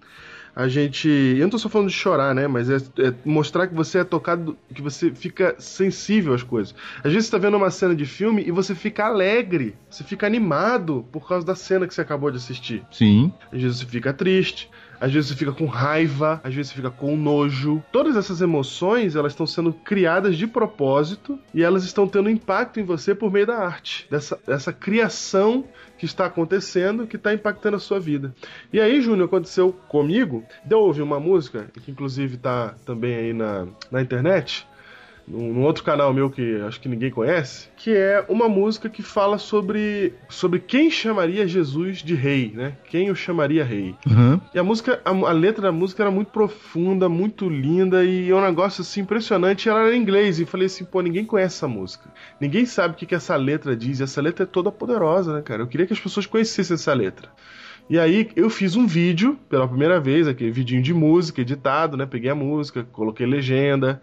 [0.56, 1.08] A gente.
[1.08, 2.48] Eu não tô só falando de chorar, né?
[2.48, 6.76] Mas é, é mostrar que você é tocado, que você fica sensível às coisas.
[7.04, 10.28] Às vezes você tá vendo uma cena de filme e você fica alegre, você fica
[10.28, 12.84] animado por causa da cena que você acabou de assistir.
[12.92, 13.34] Sim.
[13.52, 14.70] Às vezes você fica triste,
[15.04, 17.84] às vezes você fica com raiva, às vezes você fica com nojo.
[17.92, 22.84] Todas essas emoções, elas estão sendo criadas de propósito e elas estão tendo impacto em
[22.84, 25.66] você por meio da arte, dessa, dessa criação
[25.98, 28.34] que está acontecendo, que está impactando a sua vida.
[28.72, 33.34] E aí, Júnior, aconteceu comigo, de eu ouvir uma música, que inclusive tá também aí
[33.34, 34.68] na, na internet,
[35.28, 39.38] num, outro canal meu que acho que ninguém conhece, que é uma música que fala
[39.38, 42.74] sobre, sobre quem chamaria Jesus de rei, né?
[42.90, 43.96] Quem o chamaria rei.
[44.10, 44.42] Aham.
[44.54, 48.36] E a música, a, a letra da música era muito profunda, muito linda e é
[48.36, 49.70] um negócio assim impressionante.
[49.70, 52.10] Ela era em inglês e falei assim, pô, ninguém conhece essa música.
[52.40, 54.00] Ninguém sabe o que, que essa letra diz.
[54.00, 55.62] E essa letra é toda poderosa, né, cara?
[55.62, 57.30] Eu queria que as pessoas conhecessem essa letra.
[57.90, 62.06] E aí eu fiz um vídeo pela primeira vez, aquele vidinho de música editado, né?
[62.06, 64.02] Peguei a música, coloquei legenda,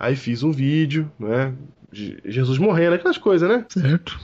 [0.00, 1.52] aí fiz um vídeo, né?
[1.92, 3.66] Jesus morrendo, aquelas coisas, né?
[3.68, 4.18] Certo.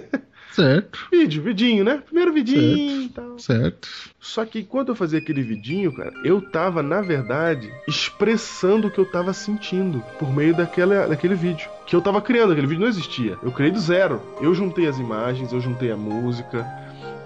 [0.50, 0.98] certo.
[1.12, 2.02] Vídeo, vidinho, né?
[2.04, 3.38] Primeiro vidinho e tal.
[3.38, 3.88] Certo.
[4.18, 8.98] Só que enquanto eu fazia aquele vidinho, cara, eu tava, na verdade, expressando o que
[8.98, 11.68] eu tava sentindo por meio daquela, daquele vídeo.
[11.86, 13.38] Que eu tava criando, aquele vídeo não existia.
[13.42, 14.20] Eu criei do zero.
[14.40, 16.66] Eu juntei as imagens, eu juntei a música,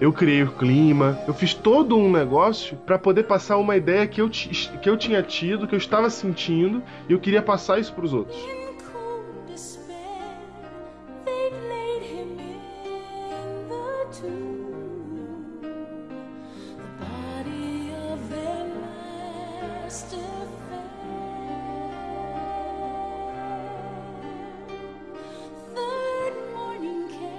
[0.00, 4.20] eu criei o clima, eu fiz todo um negócio pra poder passar uma ideia que
[4.20, 8.12] eu, que eu tinha tido, que eu estava sentindo, e eu queria passar isso pros
[8.12, 8.63] outros.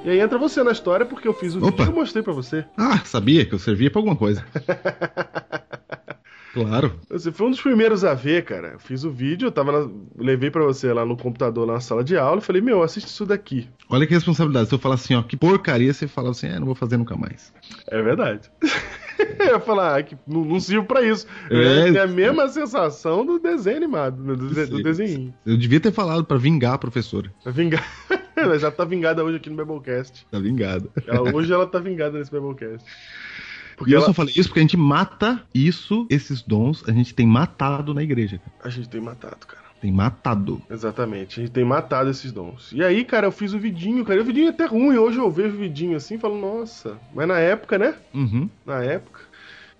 [0.06, 1.72] E aí entra você na história, porque eu fiz o Opa.
[1.72, 2.64] vídeo e eu mostrei pra você.
[2.78, 4.46] Ah, sabia que eu servia pra alguma coisa.
[6.54, 7.02] Claro.
[7.10, 8.70] Você foi um dos primeiros a ver, cara.
[8.76, 11.80] Eu fiz o vídeo, eu tava na- levei pra você lá no computador, lá na
[11.82, 13.68] sala de aula, e falei, meu, assiste isso daqui.
[13.90, 14.70] Olha que responsabilidade.
[14.70, 17.18] Se eu falar assim, ó, que porcaria, você fala assim, é, não vou fazer nunca
[17.18, 17.54] mais.
[17.88, 18.50] É verdade.
[19.40, 21.26] eu ia falar, ah, que não, não sirvo pra isso.
[21.50, 21.90] É.
[21.90, 25.34] É, a mesma sensação do desenho animado, né, do, do desenho.
[25.46, 27.32] Eu devia ter falado pra vingar a professora.
[27.46, 27.86] Vingar.
[28.36, 30.26] ela já tá vingada hoje aqui no Biblecast.
[30.30, 30.90] Tá vingada.
[31.08, 32.86] Ela- hoje ela tá vingada nesse Biblecast.
[32.86, 36.92] E Porque eu ela- só falei isso porque a gente mata isso, esses dons, a
[36.92, 38.40] gente tem matado na igreja.
[38.64, 39.65] a gente tem matado, cara.
[39.86, 40.60] Tem matado.
[40.68, 42.72] Exatamente, a gente tem matado esses dons.
[42.74, 44.18] E aí, cara, eu fiz o vidinho, cara.
[44.18, 44.98] E o vidinho é até ruim.
[44.98, 46.98] Hoje eu vejo o vidinho assim e falo, nossa.
[47.14, 47.94] Mas na época, né?
[48.12, 48.50] Uhum.
[48.66, 49.20] Na época.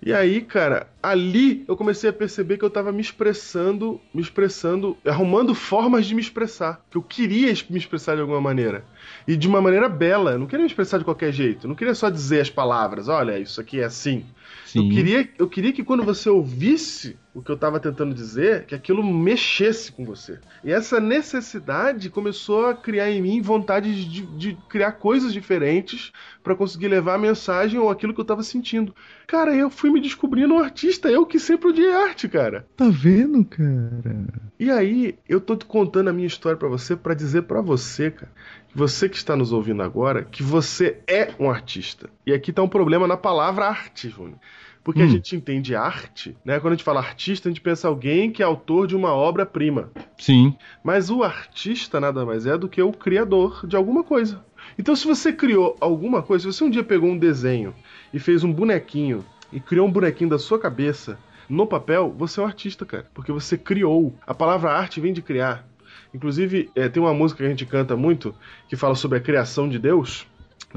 [0.00, 4.96] E aí, cara, ali eu comecei a perceber que eu tava me expressando, me expressando,
[5.04, 6.80] arrumando formas de me expressar.
[6.88, 8.84] Que eu queria me expressar de alguma maneira.
[9.26, 10.30] E de uma maneira bela.
[10.32, 11.66] Eu não queria me expressar de qualquer jeito.
[11.66, 14.24] Eu não queria só dizer as palavras, olha, isso aqui é assim.
[14.66, 14.84] Sim.
[14.84, 18.74] Eu queria, eu queria que quando você ouvisse o que eu estava tentando dizer, que
[18.74, 20.38] aquilo mexesse com você.
[20.64, 26.56] E essa necessidade começou a criar em mim vontade de, de criar coisas diferentes para
[26.56, 28.94] conseguir levar a mensagem ou aquilo que eu estava sentindo.
[29.26, 32.66] Cara, eu fui me descobrindo um artista, eu que sempre odiei arte, cara.
[32.74, 34.24] Tá vendo, cara?
[34.58, 38.10] E aí, eu tô te contando a minha história pra você pra dizer pra você,
[38.10, 38.32] cara,
[38.74, 42.08] você que está nos ouvindo agora, que você é um artista.
[42.26, 44.38] E aqui tá um problema na palavra arte, Júnior.
[44.86, 45.08] Porque a Hum.
[45.08, 46.60] gente entende arte, né?
[46.60, 49.90] Quando a gente fala artista, a gente pensa alguém que é autor de uma obra-prima.
[50.16, 50.54] Sim.
[50.84, 54.44] Mas o artista nada mais é do que o criador de alguma coisa.
[54.78, 57.74] Então, se você criou alguma coisa, se você um dia pegou um desenho
[58.14, 61.18] e fez um bonequinho e criou um bonequinho da sua cabeça
[61.48, 63.06] no papel, você é um artista, cara.
[63.12, 64.14] Porque você criou.
[64.24, 65.66] A palavra arte vem de criar.
[66.14, 68.32] Inclusive, eh, tem uma música que a gente canta muito
[68.68, 70.28] que fala sobre a criação de Deus,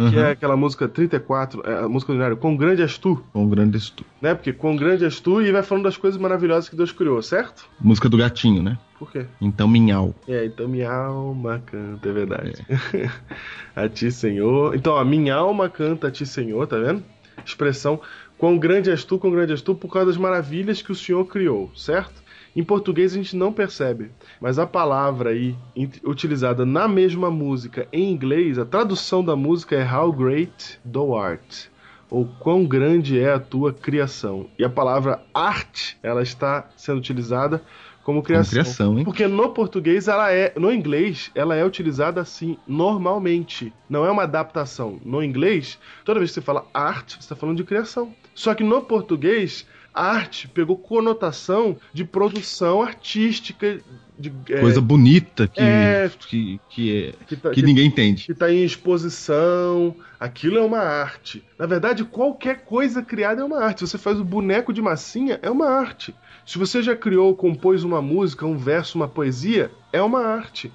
[0.10, 0.24] que Uhum.
[0.24, 4.08] é aquela música 34, é, a música ordinária, Quão grande és tu, Com grande estudo.
[4.22, 4.34] né?
[4.34, 7.66] Porque quão grande és tu e vai falando das coisas maravilhosas que Deus criou, certo?
[7.82, 8.78] Música do gatinho, né?
[8.98, 9.26] Por quê?
[9.42, 10.16] Então, minhau.
[10.28, 12.54] É, então minha alma canta, é verdade.
[13.76, 14.76] a ti, Senhor.
[14.76, 17.04] Então, ó, minha alma canta a ti, Senhor, tá vendo?
[17.46, 18.00] Expressão,
[18.38, 21.26] quão grande és tu, quão grande és tu, por causa das maravilhas que o Senhor
[21.26, 22.22] criou, certo?
[22.60, 25.56] Em português a gente não percebe, mas a palavra aí
[26.04, 31.68] utilizada na mesma música em inglês, a tradução da música é How Great Thou Art,
[32.10, 34.48] ou quão grande é a tua criação.
[34.60, 37.64] E a palavra arte, ela está sendo utilizada
[38.04, 38.52] como criação.
[38.52, 39.06] criação, hein?
[39.06, 43.72] Porque no português ela é, no inglês, ela é utilizada assim normalmente.
[43.90, 45.00] Não é uma adaptação.
[45.06, 48.14] No inglês, toda vez que você fala arte, você está falando de criação.
[48.36, 53.80] Só que no português, arte pegou conotação de produção artística,
[54.18, 56.12] de é, Coisa bonita que, é.
[56.28, 58.26] que, que, é, que, tá- que- ninguém entende.
[58.26, 59.96] que está em exposição.
[60.20, 61.42] Aquilo é uma arte.
[61.58, 63.88] Na verdade, qualquer coisa criada é uma arte.
[63.88, 66.14] Você faz o boneco de massinha, é uma arte.
[66.46, 70.70] Se você já criou, compôs uma música, um verso, uma poesia, é uma arte.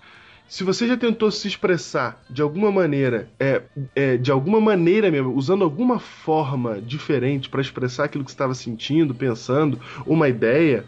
[0.48, 3.62] Se você já tentou se expressar de alguma maneira, é,
[3.94, 8.54] é, de alguma maneira mesmo, usando alguma forma diferente para expressar aquilo que você estava
[8.54, 10.84] sentindo, pensando, uma ideia,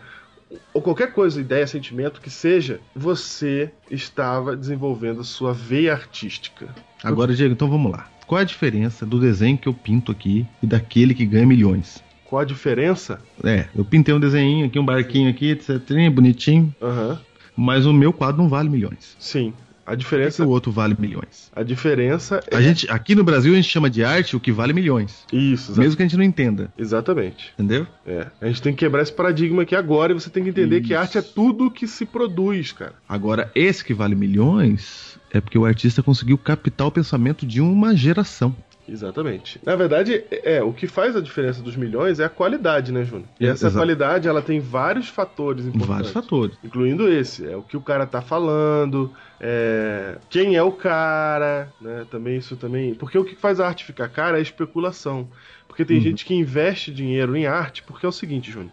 [0.73, 6.69] ou qualquer coisa, ideia, sentimento que seja, você estava desenvolvendo a sua veia artística.
[7.03, 8.09] Agora, Diego, então vamos lá.
[8.27, 12.03] Qual é a diferença do desenho que eu pinto aqui e daquele que ganha milhões?
[12.25, 13.21] Qual a diferença?
[13.45, 15.81] É, eu pintei um desenho aqui, um barquinho aqui, etc.
[16.12, 17.21] Bonitinho, Aham.
[17.57, 19.16] Mas o meu quadro não vale milhões.
[19.19, 19.53] Sim.
[19.85, 21.49] A Por que, que diferença, o outro vale milhões?
[21.55, 24.51] a diferença é A gente, aqui no Brasil a gente chama de arte o que
[24.51, 25.25] vale milhões.
[25.33, 27.53] isso, exa- Mesmo que a gente não entenda, exatamente.
[27.55, 27.87] entendeu?
[28.05, 28.27] É.
[28.40, 30.88] A gente tem que quebrar esse paradigma aqui agora e você tem que entender que
[30.92, 30.99] Isso.
[31.01, 32.95] arte é tudo que se produz, cara.
[33.09, 37.95] Agora, esse que vale milhões é porque o artista conseguiu captar o pensamento de uma
[37.95, 38.57] geração.
[38.88, 39.61] Exatamente.
[39.64, 43.29] Na verdade, é, o que faz a diferença dos milhões é a qualidade, né, Júnior?
[43.40, 43.77] E essa exato.
[43.77, 45.88] qualidade, ela tem vários fatores importantes.
[45.88, 46.59] Vários fatores.
[46.62, 52.07] Incluindo esse, é o que o cara tá falando, é, quem é o cara, né?
[52.11, 52.94] Também isso também.
[52.94, 55.29] Porque o que faz a arte ficar cara é a especulação.
[55.66, 56.03] Porque tem Uhum.
[56.03, 58.72] gente que investe dinheiro em arte, porque é o seguinte, Júnior.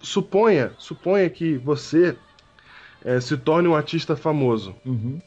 [0.00, 2.16] Suponha, suponha que você
[3.04, 4.74] é, se torne um artista famoso.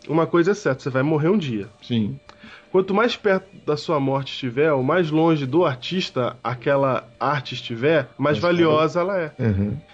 [0.07, 1.69] Uma coisa é certa, você vai morrer um dia.
[1.81, 2.19] Sim.
[2.71, 8.09] Quanto mais perto da sua morte estiver, ou mais longe do artista aquela arte estiver,
[8.17, 9.31] mais valiosa ela é.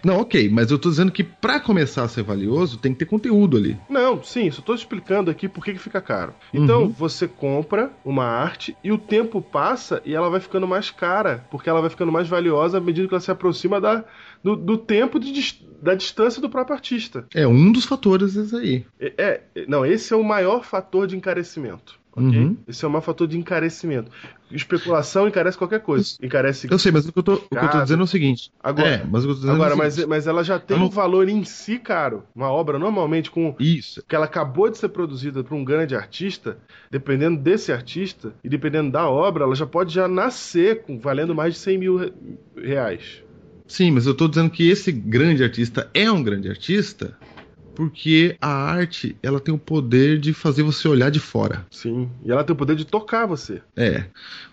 [0.03, 3.05] Não, ok, mas eu tô dizendo que pra começar a ser valioso tem que ter
[3.05, 3.77] conteúdo ali.
[3.89, 6.33] Não, sim, só tô explicando aqui por que, que fica caro.
[6.53, 6.89] Então, Uhum.
[6.89, 11.69] você compra uma arte e o tempo passa e ela vai ficando mais cara, porque
[11.69, 14.03] ela vai ficando mais valiosa à medida que ela se aproxima da,
[14.43, 17.25] do, do tempo de da distância do próprio artista.
[17.35, 18.85] É um dos fatores esse aí.
[18.99, 21.99] É, é- não, esse é o maior fator de encarecimento.
[22.15, 22.25] Ok?
[22.39, 22.57] Uhum.
[22.67, 24.11] Esse é o maior fator de encarecimento.
[24.51, 26.15] Especulação encarece qualquer coisa.
[26.21, 28.51] Encarece Eu sei, mas o que eu tô, que eu tô dizendo é o seguinte.
[28.63, 31.27] Agora- é, mas dizendo Agora, é o mas, mas ela já tem não- um valor
[31.27, 32.23] em si caro.
[32.35, 34.03] Uma obra normalmente com Isso.
[34.07, 36.57] que ela acabou de ser produzida por um grande artista,
[36.91, 41.53] dependendo desse artista e dependendo da obra, ela já pode já nascer com valendo mais
[41.55, 42.13] de 100 mil re-
[42.55, 43.23] reais.
[43.65, 47.17] Sim, mas eu tô dizendo que esse grande artista é um grande artista
[47.75, 51.65] porque a arte, ela tem o poder de fazer você olhar de fora.
[51.69, 52.09] Sim.
[52.25, 53.61] E ela tem o poder de tocar você.
[53.75, 54.05] É.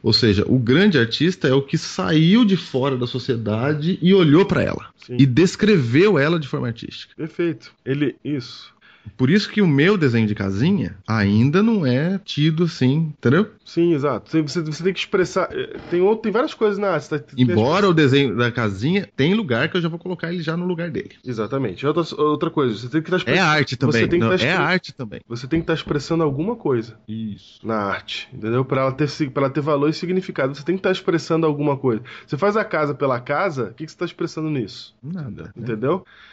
[0.03, 4.45] Ou seja, o grande artista é o que saiu de fora da sociedade e olhou
[4.45, 5.17] pra ela Sim.
[5.19, 7.15] e descreveu ela de forma artística.
[7.17, 7.73] Perfeito.
[7.85, 8.17] Ele.
[8.25, 8.73] Isso.
[9.17, 13.51] Por isso que o meu desenho de casinha ainda não é tido assim, entendeu?
[13.65, 14.31] Sim, exato.
[14.31, 15.49] Você, você- tem que expressar.
[15.53, 17.09] eh, Tem, outro, tem várias coisas na arte.
[17.09, 20.57] Tá- Embora o desenho da casinha tem lugar que eu já vou colocar ele já
[20.57, 21.13] no lugar dele.
[21.25, 21.87] Exatamente.
[21.87, 23.93] Outra, outra coisa, você tem que estar É arte também.
[24.03, 25.21] Você tem que não, estar é arte também.
[25.29, 27.61] Você tem que estar expressando alguma coisa Isso.
[27.67, 28.65] na arte, entendeu?
[28.65, 31.77] Para ela ter pra ela ter valor e significado, você tem que estar expressando alguma
[31.77, 32.03] coisa.
[32.27, 34.95] Você faz a casa pela casa, o que, que você está expressando nisso?
[35.03, 35.45] Nada.
[35.45, 35.51] né?
[35.57, 36.01] Entendeu?
[36.01, 36.30] The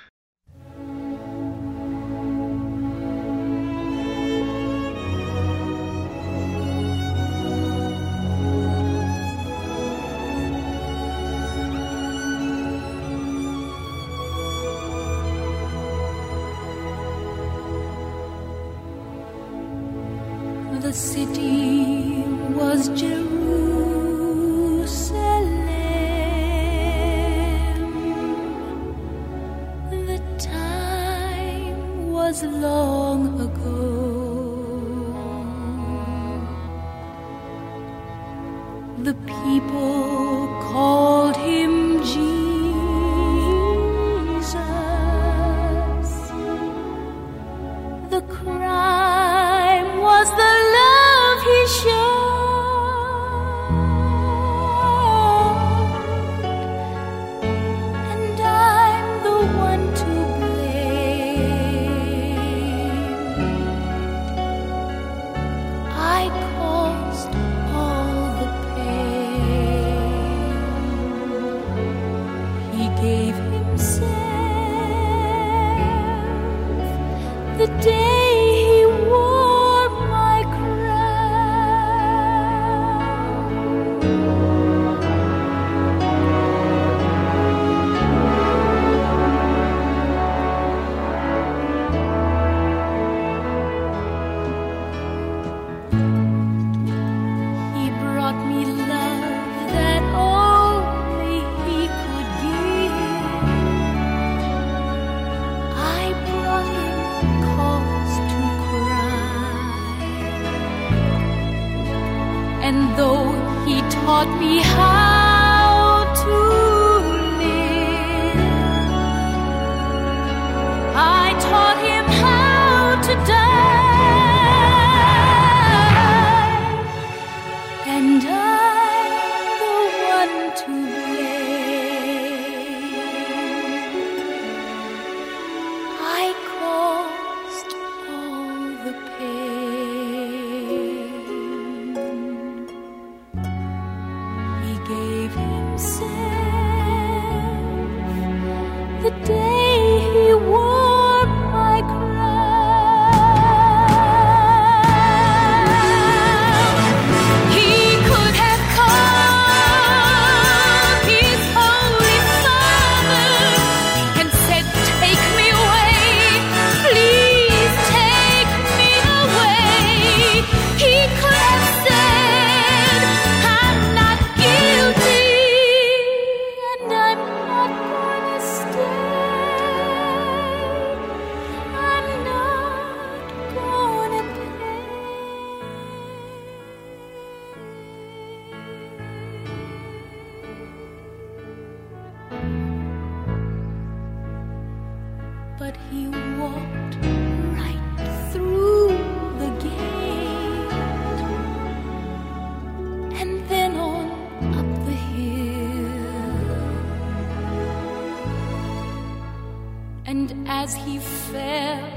[210.63, 211.87] as he fell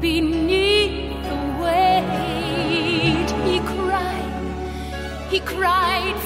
[0.00, 4.34] beneath the weight, he cried,
[5.30, 6.16] he cried,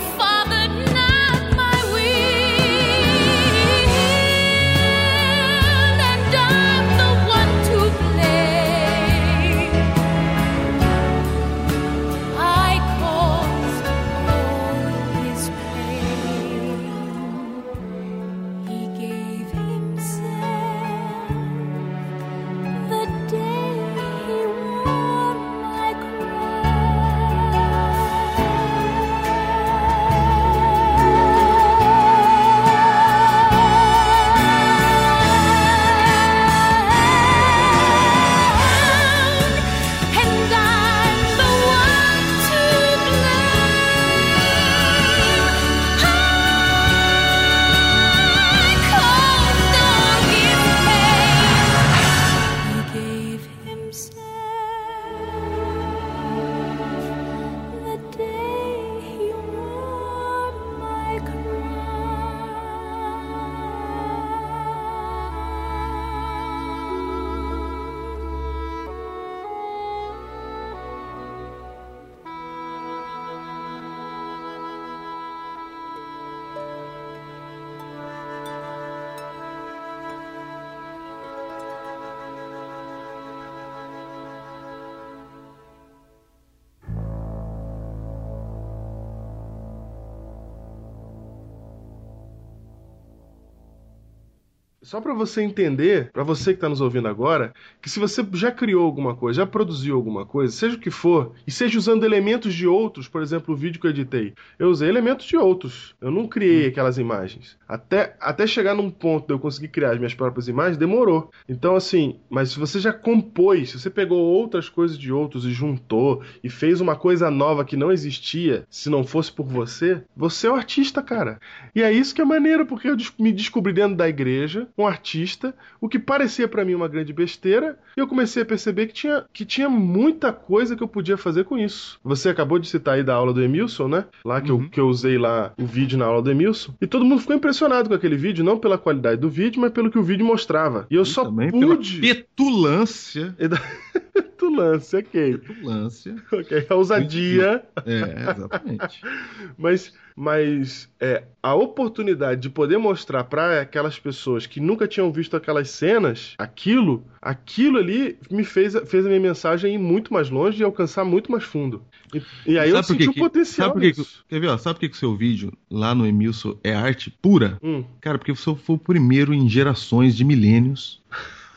[94.92, 98.52] Só pra você entender, pra você que tá nos ouvindo agora, que se você já
[98.52, 102.52] criou alguma coisa, já produziu alguma coisa, seja o que for, e seja usando elementos
[102.52, 105.94] de outros, por exemplo, o vídeo que eu editei, eu usei elementos de outros.
[105.98, 107.56] Eu não criei aquelas imagens.
[107.66, 111.30] Até, até chegar num ponto de eu conseguir criar as minhas próprias imagens, demorou.
[111.48, 115.52] Então, assim, mas se você já compôs, se você pegou outras coisas de outros e
[115.52, 120.48] juntou e fez uma coisa nova que não existia, se não fosse por você, você
[120.48, 121.40] é o artista, cara.
[121.74, 125.54] E é isso que é maneiro, porque eu me descobri dentro da igreja, um artista,
[125.80, 129.24] o que parecia pra mim uma grande besteira, e eu comecei a perceber que tinha,
[129.32, 131.98] que tinha muita coisa que eu podia fazer com isso.
[132.04, 134.04] Você acabou de citar aí da aula do Emilson, né?
[134.24, 136.74] Lá que, eu, que eu usei lá o vídeo na aula do Emilson.
[136.80, 139.90] E todo mundo ficou impressionado com aquele vídeo, não pela qualidade do vídeo, mas pelo
[139.90, 140.86] que o vídeo mostrava.
[140.90, 142.00] E eu só Também pela pude.
[142.00, 143.34] petulância.
[143.38, 143.48] E
[144.42, 145.38] Petulância, ok.
[145.38, 146.16] Petulância.
[146.32, 147.62] Ok, a ousadia.
[147.86, 149.00] É, exatamente.
[149.56, 155.36] Mas, mas é, a oportunidade de poder mostrar para aquelas pessoas que nunca tinham visto
[155.36, 160.60] aquelas cenas, aquilo, aquilo ali me fez, fez a minha mensagem ir muito mais longe
[160.60, 161.82] e alcançar muito mais fundo.
[162.14, 164.10] E, e aí eu Sabe por senti que o potencial sabe por que.
[164.28, 167.10] Quer ver, ó, sabe por que que o seu vídeo lá no Emilson é arte
[167.10, 167.58] pura?
[167.62, 171.00] Hum, Cara, porque você foi o primeiro em gerações de milênios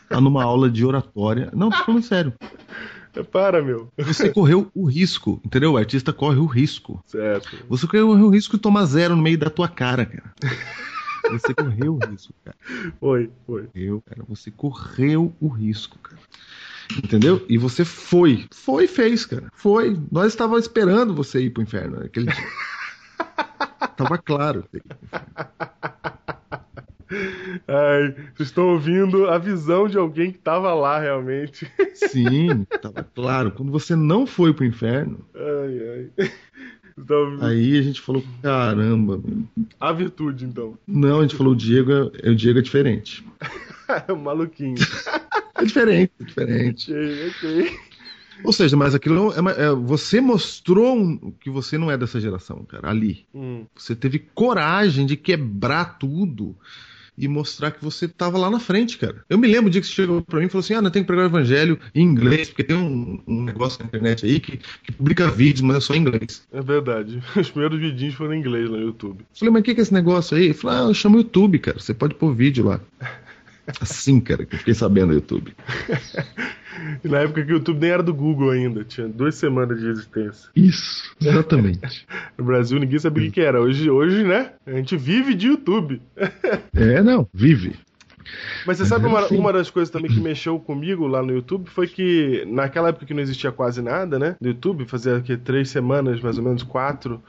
[0.10, 1.50] a numa aula de oratória.
[1.54, 2.34] Não, tô falando sério.
[3.24, 3.92] Para, meu.
[3.98, 5.74] Você correu o risco, entendeu?
[5.74, 7.04] O artista corre o risco.
[7.06, 7.58] Certo.
[7.70, 10.34] Você correu o risco de tomar zero no meio da tua cara, cara.
[11.32, 12.58] Você correu o risco, cara.
[13.00, 13.64] Foi, foi.
[13.68, 14.24] Correu, cara.
[14.28, 16.22] Você correu o risco, cara.
[16.98, 17.44] Entendeu?
[17.50, 18.46] E você foi.
[18.52, 19.50] Foi e fez, cara.
[19.54, 20.00] Foi.
[20.12, 22.48] Nós estávamos esperando você ir pro inferno naquele dia.
[23.98, 24.66] Tava claro.
[27.68, 31.70] Ai, vocês estão ouvindo a visão de alguém que tava lá realmente.
[31.94, 33.52] Sim, tava claro.
[33.52, 36.30] Quando você não foi pro inferno, Ai, ai.
[36.98, 39.22] Então, aí a gente falou, caramba,
[39.80, 40.78] a virtude, então.
[40.88, 41.92] Não, a gente falou, o Diego
[42.24, 43.26] é, o Diego é diferente.
[44.08, 44.74] É um maluquinho.
[45.54, 46.92] É diferente, é diferente.
[46.92, 47.80] ok, ok.
[48.44, 52.66] Ou seja, mas aquilo é, é- você mostrou um- que você não é dessa geração,
[52.68, 53.28] cara, ali.
[53.32, 56.56] Hum, Você teve coragem de quebrar tudo
[57.18, 59.24] e mostrar que você tava lá na frente, cara.
[59.30, 60.92] Eu me lembro o dia que você chegou pra mim e falou assim: ah, não
[60.92, 64.40] tem que pregar o evangelho em inglês, porque tem um, um negócio na internet aí
[64.40, 66.46] que, que publica vídeos, mas é só em inglês.
[66.52, 67.22] é verdade.
[67.36, 69.20] Os primeiros vidinhos foram em inglês no YouTube.
[69.20, 70.46] Eu falei, mas o que, que é esse negócio aí?
[70.46, 71.80] Ele falou, ah, eu chamo o YouTube, cara.
[71.80, 72.80] Você pode pôr vídeo lá.
[73.82, 75.56] Assim, cara, que eu fiquei sabendo do YouTube.
[77.04, 79.88] E na época que o YouTube nem era do Google ainda, tinha duas semanas de
[79.88, 80.50] existência.
[80.56, 82.06] Isso, exatamente.
[82.38, 83.62] No Brasil ninguém sabia o que que era.
[83.62, 84.52] Hoje, hoje, né?
[84.66, 86.02] A gente vive de YouTube.
[86.74, 87.76] é, não, vive.
[88.66, 91.88] Mas você sabe uma, uma das coisas também que mexeu comigo lá no YouTube foi
[91.88, 94.36] que naquela época que não existia quase nada, né?
[94.42, 97.22] No YouTube, fazia aqui, três semanas, mais ou menos quatro.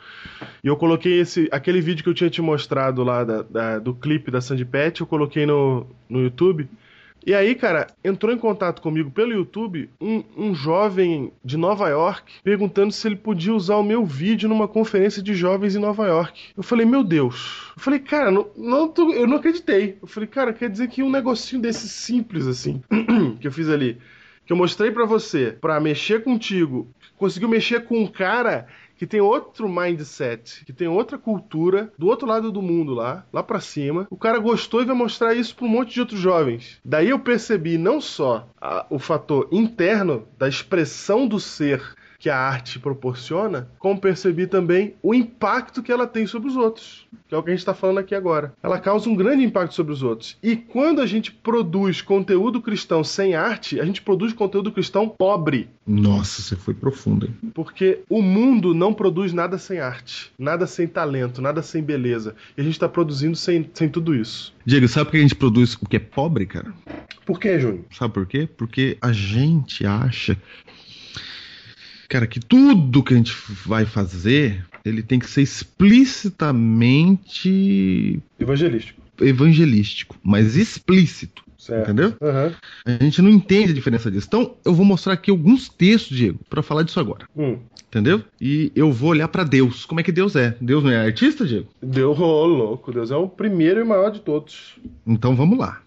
[0.64, 3.94] E eu coloquei esse aquele vídeo que eu tinha te mostrado lá da- da- do
[3.94, 6.68] clipe da Sandy Pet, eu coloquei no, no YouTube.
[7.27, 12.35] E aí, cara, entrou em contato comigo pelo YouTube um, um jovem de Nova York
[12.45, 16.41] perguntando se ele podia usar o meu vídeo numa conferência de jovens em Nova York.
[16.57, 17.72] Eu falei, meu Deus.
[17.77, 19.99] Eu falei, cara, não, não tô- eu não acreditei.
[20.01, 22.81] Eu falei, cara, quer dizer que um negocinho desse simples assim,
[23.41, 23.99] que eu fiz ali,
[24.47, 29.20] que eu mostrei pra você, pra mexer contigo, conseguiu mexer com um cara que tem
[29.20, 34.07] outro mindset, que tem outra cultura, do outro lado do mundo lá, lá pra cima.
[34.11, 36.78] O cara gostou e vai mostrar isso pra um monte de outros jovens.
[36.84, 42.38] Daí eu percebi não só a- o fator interno da expressão do ser que a
[42.38, 47.38] arte proporciona, como percebi também o impacto que ela tem sobre os outros, que é
[47.38, 48.52] o que a gente está falando aqui agora.
[48.62, 50.36] Ela causa um grande impacto sobre os outros.
[50.42, 55.68] E quando a gente produz conteúdo cristão sem arte, a gente produz conteúdo cristão pobre.
[55.86, 57.34] Nossa, você foi profundo, hein?
[57.54, 62.34] Porque o mundo não produz nada sem arte, nada sem talento, nada sem beleza.
[62.56, 64.54] E a gente está produzindo sem, sem tudo isso.
[64.64, 66.72] Diego, sabe por que a gente produz o que é pobre, cara?
[67.24, 67.84] Por que, Júnior?
[67.90, 68.48] Sabe por quê?
[68.56, 70.36] Porque a gente acha,
[72.09, 73.34] cara, que tudo que a gente
[73.66, 79.02] vai fazer, ele tem que ser explicitamente Evangelístico.
[79.20, 81.44] evangelístico, mas explícito.
[81.59, 81.84] Certo.
[81.90, 82.14] Entendeu?
[82.22, 82.54] Aham.
[82.84, 84.28] A gente não entende a diferença disso.
[84.28, 87.26] Então, eu vou mostrar aqui alguns textos, Diego, pra falar disso agora.
[87.36, 87.59] Hum.
[87.88, 88.22] Entendeu?
[88.40, 89.84] E eu vou olhar pra Deus.
[89.84, 90.54] Como é que Deus é?
[90.61, 91.66] Deus não é artista, Diego?
[91.82, 94.76] Deus, ô louco, Deus é o primeiro e maior de todos.
[95.04, 95.80] Então vamos lá.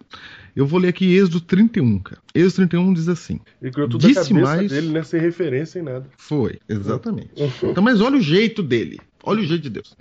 [0.54, 2.20] Eu vou ler aqui Êxodo 31, cara.
[2.34, 5.02] Êxodo 31 diz assim: Ele criou tudo Disse a cabeça mais- dele, né?
[5.02, 6.06] Sem referência em nada.
[6.16, 7.30] Foi, exatamente.
[7.62, 8.98] Então, mas olha o jeito dele.
[9.22, 9.96] Olha o jeito de Deus.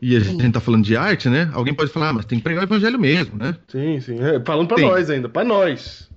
[0.00, 1.50] E a gente tá falando de arte, né?
[1.52, 3.56] Alguém pode falar, ah, mas tem que pregar o evangelho mesmo, né?
[3.68, 4.18] Sim, sim.
[4.20, 4.86] É, falando pra Tem.
[4.86, 6.08] nós ainda, pra nós.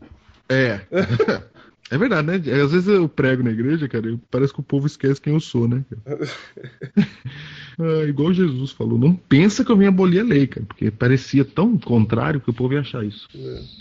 [0.50, 0.82] É.
[1.92, 2.62] É verdade, né?
[2.62, 5.40] Às vezes eu prego na igreja, cara, e parece que o povo esquece quem eu
[5.42, 5.84] sou, né?
[7.80, 11.44] Ah, igual Jesus falou, não pensa que eu vim abolir a lei, cara, porque parecia
[11.44, 13.28] tão contrário que o povo ia achar isso.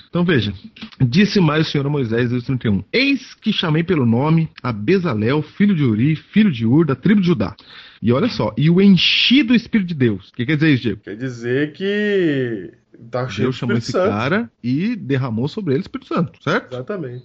[0.09, 0.55] Então veja,
[1.01, 5.43] disse mais o Senhor a Moisés, Deus 31, Eis que chamei pelo nome a Bezalel,
[5.43, 7.55] filho de Uri, filho de Ur, da tribo de Judá.
[8.03, 10.31] E olha só, e o enchi do Espírito de Deus.
[10.31, 11.01] O que quer dizer isso, Diego?
[11.03, 12.73] Quer dizer que
[13.11, 14.11] tá Deus chamou esse Santo.
[14.11, 16.75] cara e derramou sobre ele o Espírito Santo, certo?
[16.75, 17.25] Exatamente.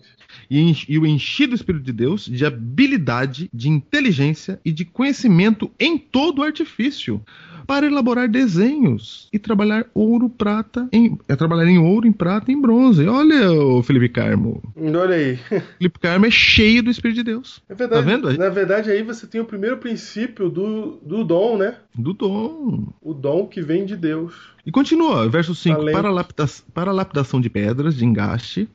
[0.50, 5.72] E, e o enchi do Espírito de Deus de habilidade, de inteligência e de conhecimento
[5.80, 7.22] em todo o artifício,
[7.66, 12.56] para elaborar desenhos e trabalhar ouro, prata, em, é, trabalhar em ouro, em prata e
[12.56, 13.08] em bronze.
[13.08, 14.62] Olha, o Felipe Carmo.
[14.76, 15.38] Olha aí.
[15.78, 17.62] Felipe Carmo é cheio do Espírito de Deus.
[17.68, 18.02] É verdade.
[18.02, 18.38] Tá vendo?
[18.38, 21.76] Na verdade, aí você tem o primeiro princípio do, do dom, né?
[21.94, 22.88] Do dom.
[23.02, 24.55] O dom que vem de Deus.
[24.66, 25.94] E continua, verso 5: Talento.
[25.96, 28.68] para, lapida- para lapidação de pedras, de engaste,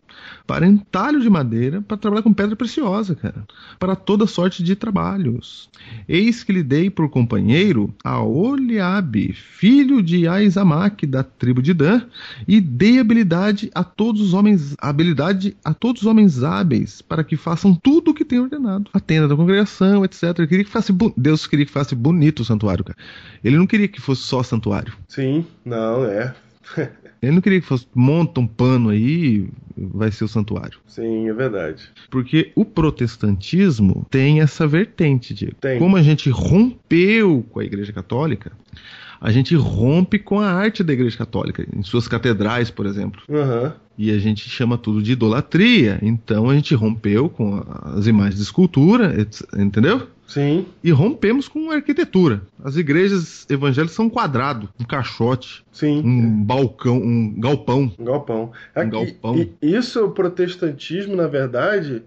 [0.46, 3.44] para entalho de madeira, para trabalhar com pedra preciosa, cara.
[3.78, 5.68] Para toda sorte de trabalhos.
[6.08, 12.02] Eis que lhe dei por companheiro a Oliabe, filho de Aizamaque, da tribo de Dan,
[12.46, 17.36] e dei habilidade a todos os homens, habilidade a todos os homens hábeis, para que
[17.36, 18.90] façam tudo o que tem ordenado.
[18.92, 20.22] A tenda da congregação, etc.
[20.38, 22.98] Ele queria que fosse Deus queria que fosse bonito o santuário, cara.
[23.42, 24.92] Ele não queria que fosse só santuário.
[25.08, 26.34] Sim, não, é.
[27.22, 30.78] Ele não queria que fosse monta um pano aí vai ser o santuário.
[30.86, 31.82] Sim, é verdade.
[32.10, 35.56] Porque o protestantismo tem essa vertente, Diego.
[35.60, 35.78] Tem.
[35.78, 38.52] Como a gente rompeu com a Igreja Católica,
[39.20, 43.20] a gente rompe com a arte da Igreja Católica, em suas catedrais, por exemplo.
[43.30, 43.74] Aham.
[43.98, 45.98] E a gente chama tudo de idolatria.
[46.00, 47.62] Então a gente rompeu com
[47.96, 49.14] as imagens de escultura,
[49.58, 50.08] entendeu?
[50.30, 52.42] Sim, E rompemos com a arquitetura.
[52.62, 56.00] As igrejas evangélicas são um quadrado, um caixote, sim.
[56.04, 57.92] um balcão, um galpão.
[57.98, 58.52] Um galpão.
[58.76, 59.36] Um Aqui, galpão.
[59.36, 62.02] e- Isso é o protestantismo, na verdade,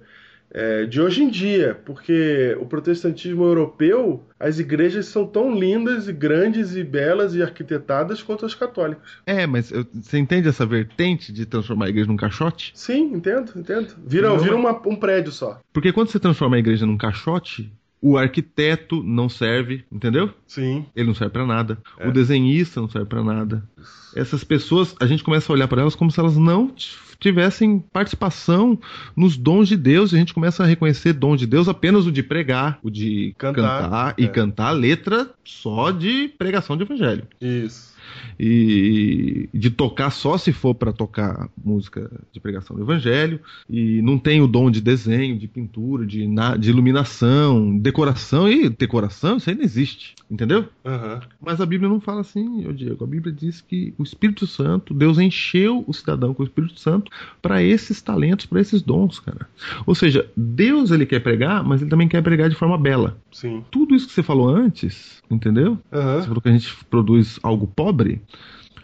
[0.55, 6.13] é, de hoje em dia, porque o protestantismo europeu, as igrejas são tão lindas e
[6.13, 9.03] grandes e belas e arquitetadas quanto as católicas.
[9.26, 12.71] É, mas eu- você entende essa vertente de transformar a igreja num caixote?
[12.76, 13.95] Sim, entendo, entendo.
[14.05, 15.59] Vira, Não, vira é- uma- um prédio só.
[15.74, 17.69] Porque quando você transforma a igreja num caixote,
[18.04, 20.30] o arquiteto não serve, entendeu?
[20.45, 21.78] Sim, Ele não serve pra nada.
[21.97, 22.06] É.
[22.06, 23.64] O desenhista não serve pra nada.
[24.14, 26.74] Essas pessoas, a gente começa a olhar pra elas como se elas não
[27.18, 28.78] tivessem participação
[29.16, 30.12] nos dons de Deus.
[30.12, 33.34] E a gente começa a reconhecer dom de Deus apenas o de pregar, o de
[33.38, 34.28] Cantar, cantar, e é.
[34.28, 37.26] cantar letra só de pregação de evangelho.
[37.39, 37.92] isso.
[38.39, 43.39] E de tocar só se for para tocar música de pregação do evangelho
[43.70, 48.70] e não tem o dom de desenho, de pintura, de, na- de iluminação, decoração e
[48.70, 50.68] decoração, isso aí não existe, entendeu?
[50.86, 51.22] Aham.
[51.41, 53.04] Mas a Bíblia não fala assim, ô Diego.
[53.04, 57.12] A Bíblia diz que o Espírito Santo, Deus encheu o cidadão com o Espírito Santo
[57.41, 59.47] para esses talentos, para esses dons, cara.
[59.86, 63.18] Ou seja, Deus ele quer pregar, mas ele também quer pregar de forma bela.
[63.32, 63.64] Sim.
[63.72, 65.77] Tudo isso que você falou antes, entendeu?
[65.91, 66.21] Você Aham.
[66.23, 68.21] falou que a gente produz algo pobre,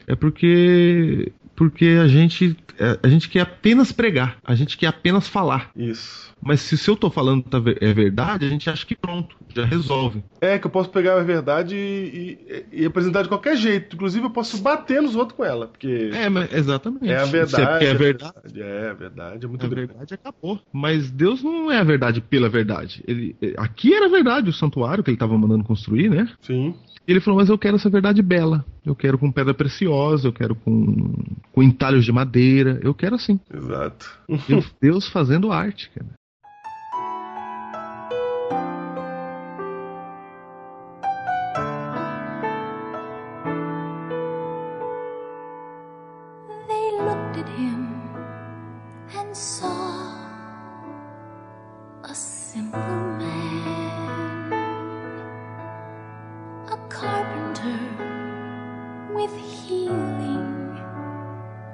[0.07, 5.27] é porque porque a gente é, a gente quer apenas pregar, a gente quer apenas
[5.27, 5.69] falar.
[5.75, 6.29] Isso.
[6.41, 7.43] Mas se, se eu tô falando
[7.81, 10.23] é verdade, a gente acha que pronto, já resolve.
[10.39, 13.97] É que eu posso pegar a verdade e, e- e apresentar de qualquer jeito.
[13.97, 17.09] Inclusive, eu posso bater nos outros com ela, porque É, mas exatamente.
[17.09, 17.61] é a verdade.
[17.63, 18.61] é, porque é verdade.
[18.61, 19.45] É a verdade.
[19.45, 19.87] É muito A grande.
[19.87, 20.61] verdade acabou.
[20.71, 23.03] Mas Deus não é a verdade pela verdade.
[23.05, 26.29] Ele, aqui era a verdade, o santuário que ele estava mandando construir, né?
[26.41, 26.73] Sim.
[27.09, 28.63] E ele falou, mas eu quero essa verdade bela.
[28.85, 31.11] Eu quero com pedra preciosa, eu quero com,
[31.51, 32.79] com entalhos de madeira.
[32.83, 33.39] Eu quero assim.
[33.51, 34.19] Exato.
[34.47, 36.18] Deus, Deus fazendo arte, cara.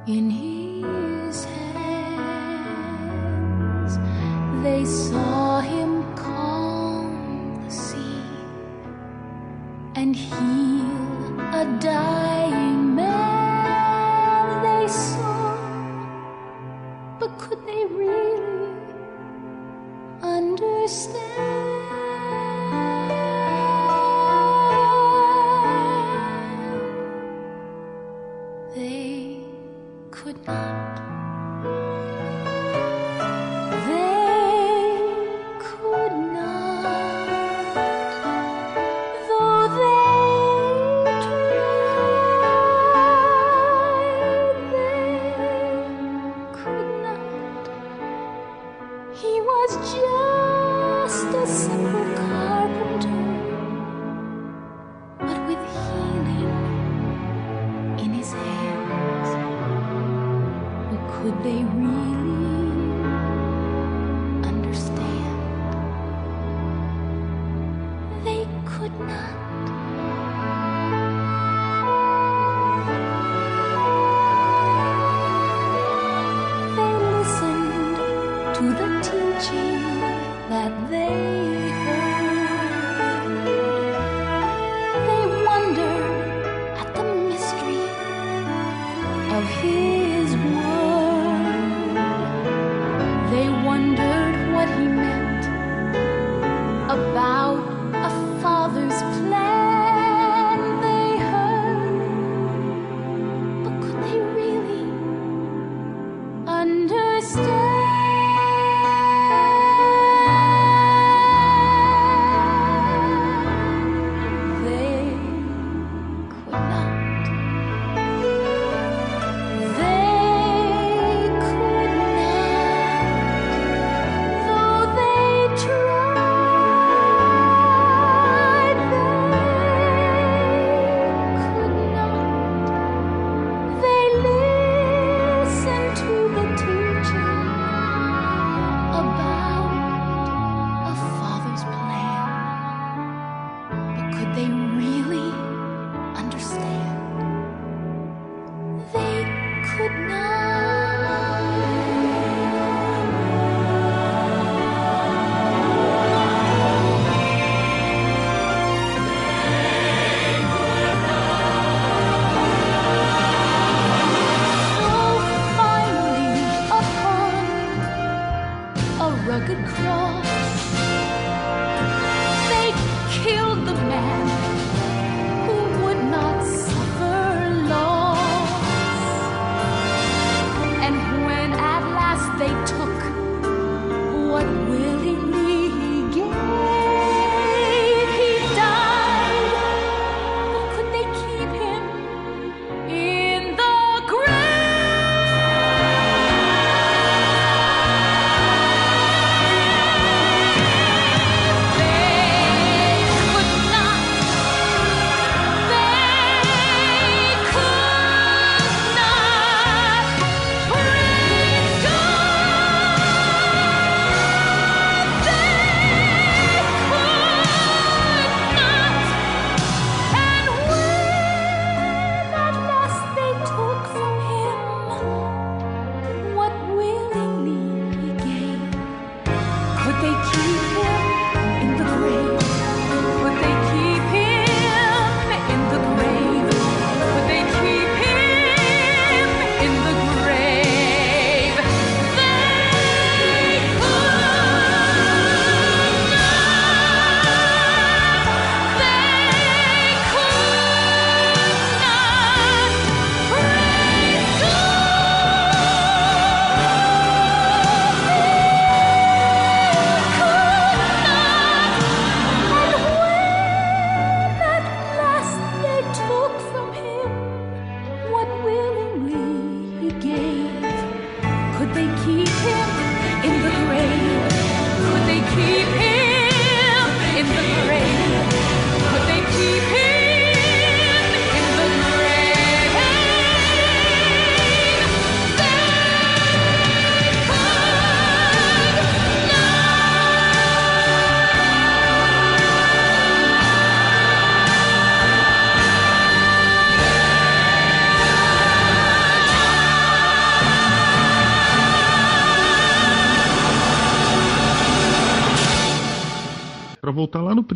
[0.08, 2.76] In his hands.
[4.64, 8.22] They saw him calm the sea
[9.96, 10.55] and heal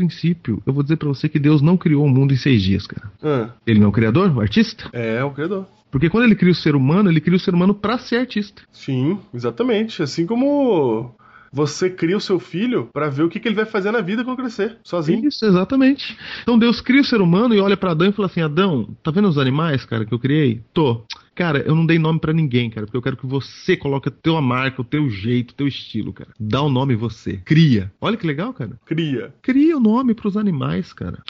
[0.09, 2.85] princípio, eu vou dizer pra você que Deus não criou o mundo em seis dias,
[2.87, 3.11] cara.
[3.23, 4.89] Ah, Ele não é o criador, o artista?
[4.91, 5.65] é o criador.
[5.91, 8.61] Porque quando ele cria o ser humano, ele cria o ser humano pra ser artista.
[8.71, 10.03] Sim, exatamente.
[10.03, 11.15] Assim como
[11.51, 14.23] você cria o seu filho pra ver o que, que ele vai fazer na vida
[14.23, 15.27] quando crescer, sozinho.
[15.27, 16.15] Isso, exatamente.
[16.43, 19.09] Então Deus cria o ser humano e olha pra Adão e fala assim: Adão, tá
[19.09, 20.61] vendo os animais, cara, que eu criei?
[20.73, 21.03] Tô.
[21.39, 24.11] Cara, eu não dei nome pra ninguém, cara, porque eu quero que você coloque a
[24.11, 26.31] tua marca, o teu jeito, o teu estilo, cara.
[26.37, 27.37] Dá o nome você.
[27.45, 27.89] Cria.
[28.01, 28.77] Olha que legal, cara.
[28.85, 29.33] Cria.
[29.41, 31.23] Cria o nome pros animais, cara.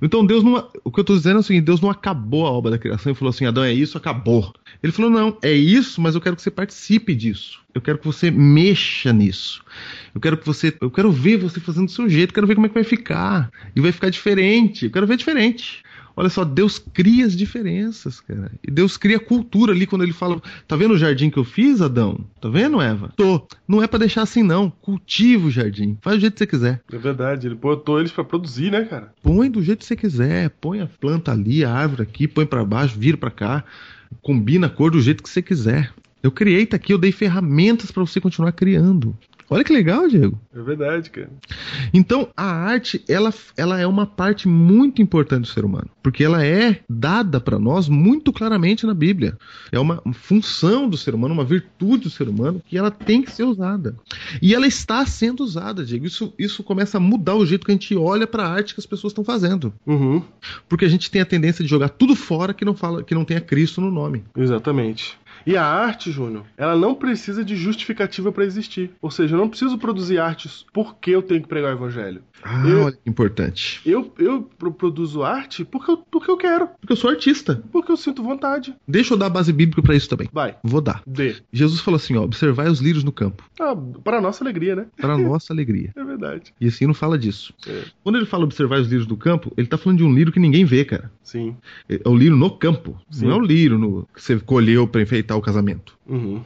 [0.00, 0.70] Então Deus não.
[0.84, 3.10] O que eu tô dizendo é o seguinte: Deus não acabou a obra da criação
[3.10, 4.54] e falou assim: Adão, é isso, acabou.
[4.80, 7.58] Ele falou: não, é isso, mas eu quero que você participe disso.
[7.74, 9.64] Eu quero que você mexa nisso.
[10.14, 10.72] Eu quero que você.
[10.80, 13.50] Eu quero ver você fazendo do seu jeito, quero ver como é que vai ficar.
[13.74, 14.84] E vai ficar diferente.
[14.84, 15.82] Eu quero ver diferente.
[16.16, 18.50] Olha só, Deus cria as diferenças, cara.
[18.66, 21.82] E Deus cria cultura ali quando ele fala: Tá vendo o jardim que eu fiz,
[21.82, 22.20] Adão?
[22.40, 23.12] Tá vendo, Eva?
[23.14, 23.46] Tô.
[23.68, 24.70] Não é pra deixar assim, não.
[24.70, 25.98] Cultiva o jardim.
[26.00, 26.82] Faz do jeito que você quiser.
[26.90, 29.12] É verdade, ele botou eles pra produzir, né, cara?
[29.22, 30.48] Põe do jeito que você quiser.
[30.58, 33.62] Põe a planta ali, a árvore aqui, põe pra baixo, vira pra cá.
[34.22, 35.92] Combina a cor do jeito que você quiser.
[36.22, 39.16] Eu criei, tá aqui, eu dei ferramentas pra você continuar criando.
[39.48, 40.40] Olha que legal, Diego.
[40.54, 41.30] É verdade, cara.
[41.92, 46.44] Então, a arte, ela, ela é uma parte muito importante do ser humano, porque ela
[46.44, 49.38] é dada para nós muito claramente na Bíblia.
[49.70, 53.30] É uma função do ser humano, uma virtude do ser humano que ela tem que
[53.30, 53.94] ser usada.
[54.42, 56.06] E ela está sendo usada, Diego.
[56.06, 58.80] Isso, isso começa a mudar o jeito que a gente olha para a arte que
[58.80, 59.72] as pessoas estão fazendo.
[59.86, 60.22] Uhum,
[60.68, 63.24] Porque a gente tem a tendência de jogar tudo fora que não fala, que não
[63.24, 64.24] tenha Cristo no nome.
[64.36, 65.16] exatamente.
[65.46, 68.90] E a arte, Júnior, ela não precisa de justificativa pra existir.
[69.00, 72.22] Ou seja, eu não preciso produzir artes porque eu tenho que pregar o evangelho.
[72.42, 73.80] Ah, Eu- olha que importante.
[73.86, 77.62] Eu, eu pro- produzo arte porque eu, porque eu quero, Porque eu sou artista.
[77.72, 78.74] porque eu sinto vontade.
[78.86, 80.28] Deixa eu dar a base bíblica para isso também.
[80.32, 81.00] Vai, Vou dar.
[81.06, 81.36] dê.
[81.52, 83.74] Jesus falou assim: ó, observai os lírios no campo, Ah,
[84.04, 84.86] para nossa alegria, né?
[84.96, 85.92] para nossa alegria.
[85.96, 86.52] É verdade.
[86.60, 87.52] E assim não fala disso.
[87.66, 87.84] É.
[88.02, 90.40] Quando ele fala observar os lírios do campo, ele tá falando de um lírio que
[90.40, 91.10] ninguém vê, cara.
[91.22, 91.56] Sim.
[91.88, 92.96] É o lírio no campo.
[93.10, 93.26] Sim.
[93.26, 95.96] Não é o lírio no, que você colheu pra enfeitar o casamento.
[96.08, 96.40] Uhum.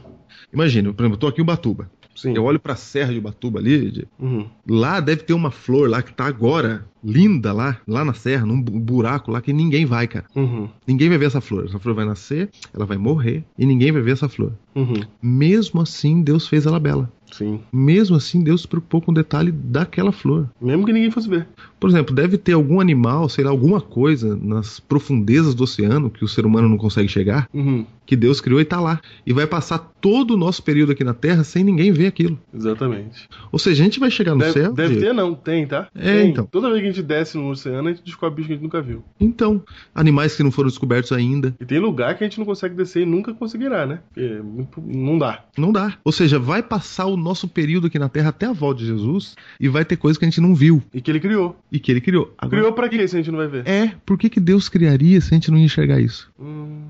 [0.53, 1.89] Imagina, por exemplo, eu tô aqui em Ubatuba.
[2.13, 2.33] Sim.
[2.35, 4.45] Eu olho pra serra de Ubatuba ali, Uhum.
[4.69, 8.61] lá deve ter uma flor lá que tá agora linda lá, lá na serra, num
[8.61, 10.25] bu- buraco lá que ninguém vai, cara.
[10.35, 10.67] Uhum.
[10.85, 11.65] Ninguém vai ver essa flor.
[11.65, 14.51] Essa flor vai nascer, ela vai morrer e ninguém vai ver essa flor.
[14.75, 15.01] Uhum.
[15.21, 17.11] Mesmo assim, Deus fez ela bela.
[17.31, 17.61] Sim.
[17.71, 20.49] Mesmo assim, Deus se preocupou com o detalhe daquela flor.
[20.61, 21.47] Mesmo que ninguém fosse ver.
[21.79, 26.25] Por exemplo, deve ter algum animal, sei lá, alguma coisa nas profundezas do oceano que
[26.25, 27.85] o ser humano não consegue chegar, Uhum.
[28.11, 28.99] Que Deus criou e tá lá.
[29.25, 32.37] E vai passar todo o nosso período aqui na Terra sem ninguém ver aquilo.
[32.53, 33.29] Exatamente.
[33.53, 34.73] Ou seja, a gente vai chegar no Deve, céu.
[34.73, 35.05] deve Diego.
[35.05, 35.33] ter, não.
[35.33, 35.87] Tem, tá?
[35.95, 36.29] É, Tem.
[36.31, 36.45] então.
[36.45, 38.63] Toda vez que a gente desce no oceano, a gente descobre bicho que a gente
[38.63, 39.01] nunca viu.
[39.17, 39.63] Então,
[39.95, 41.55] animais que não foram descobertos ainda.
[41.57, 43.99] E tem lugar que a gente não consegue descer e nunca conseguirá, né?
[44.13, 44.41] Porque é
[44.85, 45.45] não dá.
[45.57, 45.93] Não dá.
[46.03, 49.35] Ou seja, vai passar o nosso período aqui na Terra até a volta de Jesus
[49.57, 51.55] e vai ter coisa que a gente não viu E que ele criou.
[51.71, 52.33] e que ele criou.
[52.37, 53.65] Agora, Criou pra quê se a gente não vai ver?
[53.65, 56.29] É, por que, que Deus criaria se a gente não ia enxergar isso?
[56.37, 56.81] Hum,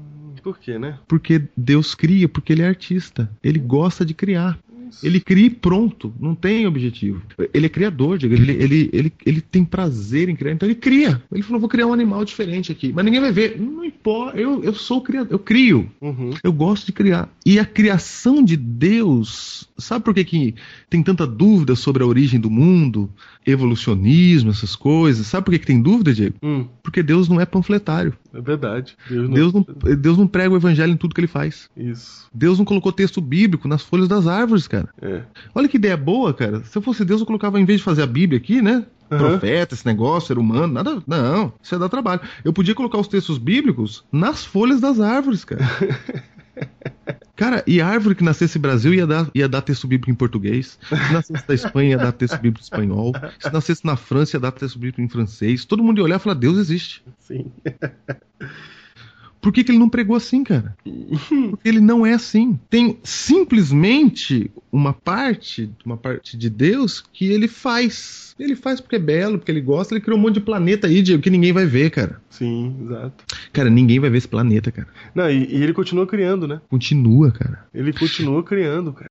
[0.41, 0.97] por quê, né?
[1.07, 3.29] Porque Deus cria, porque ele é artista.
[3.43, 4.59] Ele gosta de criar.
[5.01, 7.21] Ele cria e pronto, não tem objetivo.
[7.53, 11.21] Ele é criador, ele, ele, ele, ele tem prazer em criar, então ele cria.
[11.31, 13.59] Ele falou: vou criar um animal diferente aqui, mas ninguém vai ver.
[13.59, 15.89] Não importa, eu, eu sou o criador, eu crio.
[16.01, 16.31] Uhum.
[16.43, 17.29] Eu gosto de criar.
[17.45, 20.55] E a criação de Deus, sabe por que, que
[20.89, 23.09] tem tanta dúvida sobre a origem do mundo,
[23.45, 25.27] evolucionismo, essas coisas?
[25.27, 26.35] Sabe por que, que tem dúvida, Diego?
[26.43, 28.13] Hum, Porque Deus não é panfletário.
[28.33, 28.95] é verdade.
[29.09, 29.33] Deus não...
[29.33, 29.65] Deus não,
[29.97, 31.69] Deus não prega o evangelho em tudo que ele faz.
[31.75, 32.27] Isso.
[32.33, 34.89] Deus não colocou texto bíblico nas folhas das árvores, cara.
[35.01, 35.21] É.
[35.55, 36.63] Olha que ideia boa, cara.
[36.63, 38.85] Se eu fosse Deus, eu colocava, em vez de fazer a Bíblia aqui, né?
[39.09, 39.29] Aham.
[39.31, 41.03] Profeta, esse negócio, ser humano, nada.
[41.05, 42.21] Não, isso ia dar trabalho.
[42.45, 45.61] Eu podia colocar os textos bíblicos nas folhas das árvores, cara.
[47.35, 50.77] Cara, e árvore que nascesse no Brasil ia dar, ia dar texto bíblico em português.
[50.87, 53.13] Se nascesse da Espanha, ia dar texto bíblico em espanhol.
[53.39, 55.65] Se nascesse na França, ia dar texto bíblico em francês.
[55.65, 57.03] Todo mundo ia olhar e falar: Deus existe.
[57.19, 57.51] Sim.
[59.41, 60.75] Por que, que ele não pregou assim, cara?
[61.49, 62.59] Porque ele não é assim.
[62.69, 68.35] Tem simplesmente uma parte, uma parte de Deus que ele faz.
[68.39, 69.93] Ele faz porque é belo, porque ele gosta.
[69.93, 72.21] Ele criou um monte de planeta aí, Diego, que ninguém vai ver, cara.
[72.29, 73.25] Sim, exato.
[73.51, 74.87] Cara, ninguém vai ver esse planeta, cara.
[75.13, 76.61] Não, e, e ele continua criando, né?
[76.69, 77.65] Continua, cara.
[77.73, 79.10] Ele continua criando, cara.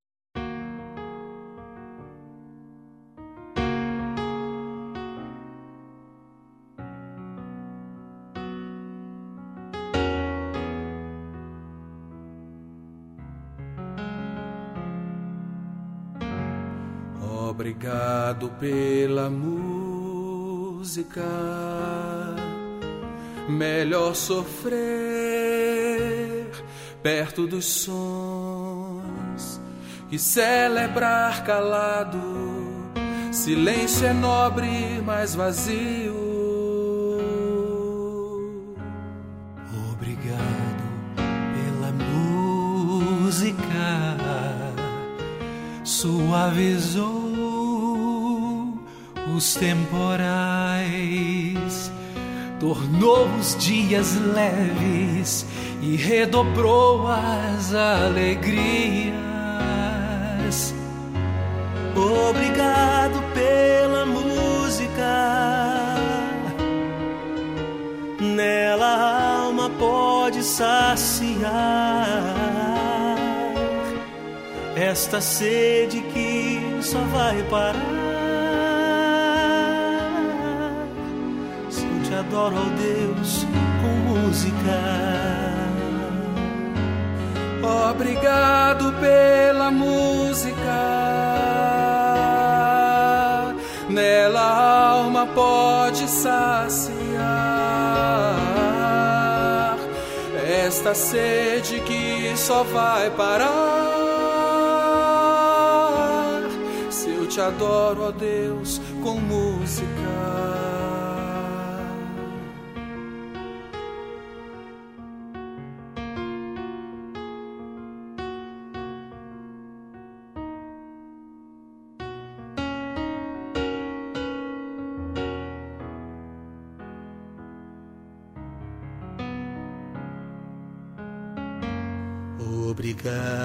[17.81, 21.25] Obrigado pela música.
[23.49, 24.77] Melhor sofrer
[27.01, 29.59] perto dos sons
[30.11, 32.21] que celebrar calado.
[33.31, 36.13] Silêncio é nobre, mas vazio.
[39.91, 40.83] Obrigado
[41.25, 41.91] pela
[43.33, 43.57] música,
[45.83, 47.20] suavizou
[49.35, 50.31] os temporais,
[52.59, 55.45] tornou os dias leves
[55.81, 59.15] e redobrou as alegrias.
[61.95, 64.31] Obrigado pela música.
[68.19, 71.41] Nela a alma pode saciar
[74.75, 78.20] esta sede que só vai parar
[82.31, 83.45] adoro ao Deus
[83.81, 84.79] com música.
[87.91, 90.55] Obrigado pela música.
[93.89, 97.01] Nela a alma pode saciar
[100.65, 104.01] esta sede que só vai parar
[106.89, 108.80] se eu te adoro, ó Deus,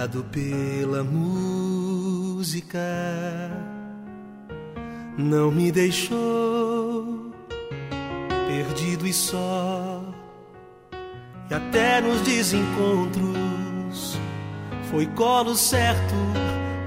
[0.06, 2.78] Obrigado pela música,
[5.18, 7.32] não me deixou
[8.46, 10.04] perdido e só.
[11.50, 14.16] E até nos desencontros
[14.92, 16.14] foi colo certo,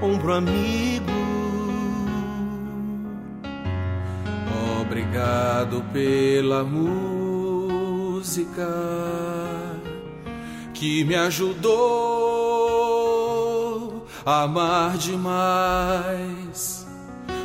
[0.00, 1.04] ombro amigo.
[4.80, 7.60] Obrigado pela música
[10.72, 12.99] que me ajudou
[14.24, 16.86] amar demais.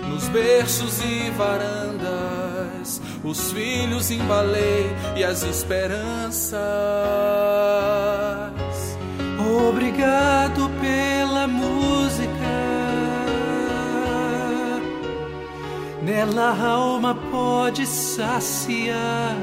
[0.09, 6.55] Nos berços e varandas, os filhos embalei e as esperanças.
[9.67, 12.36] Obrigado pela música.
[16.03, 19.36] Nela a alma pode saciar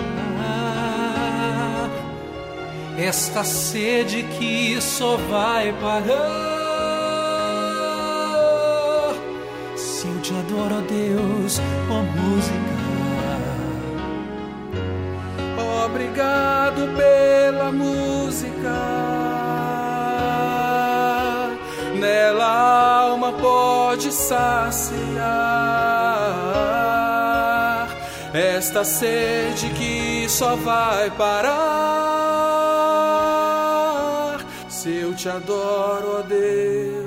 [2.97, 6.52] esta sede que só vai parar
[10.23, 11.61] te adoro, Deus,
[11.91, 12.83] ó música.
[15.85, 18.73] Obrigado pela música.
[21.99, 25.23] Nela a alma pode saciar
[28.33, 31.83] esta sede que só vai parar
[34.83, 37.02] se eu te adoro, ó Deus,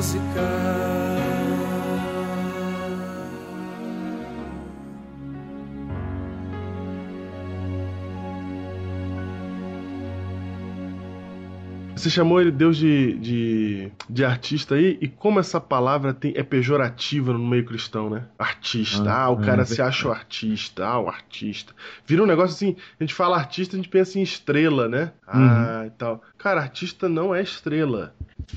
[0.00, 0.89] música.
[12.00, 16.42] Você chamou ele Deus de, de, de artista aí, e como essa palavra tem, é
[16.42, 18.24] pejorativa no meio cristão, né?
[18.38, 19.10] Artista.
[19.10, 20.86] Ah, Ah, o cara é se acha o artista.
[20.86, 21.74] Ah, o artista.
[22.06, 25.12] Vira um negócio assim, a gente fala artista, a gente pensa em estrela, né?
[25.28, 26.22] Ah, e tal.
[26.38, 28.14] Cara, artista não é estrela.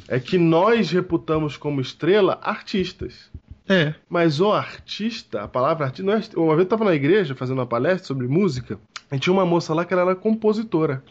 [0.07, 3.29] É que nós reputamos como estrela artistas.
[3.67, 3.93] É.
[4.09, 7.59] Mas o artista, a palavra artista, não é, uma vez eu tava na igreja fazendo
[7.59, 8.79] uma palestra sobre música,
[9.11, 11.03] e tinha uma moça lá que ela era compositora.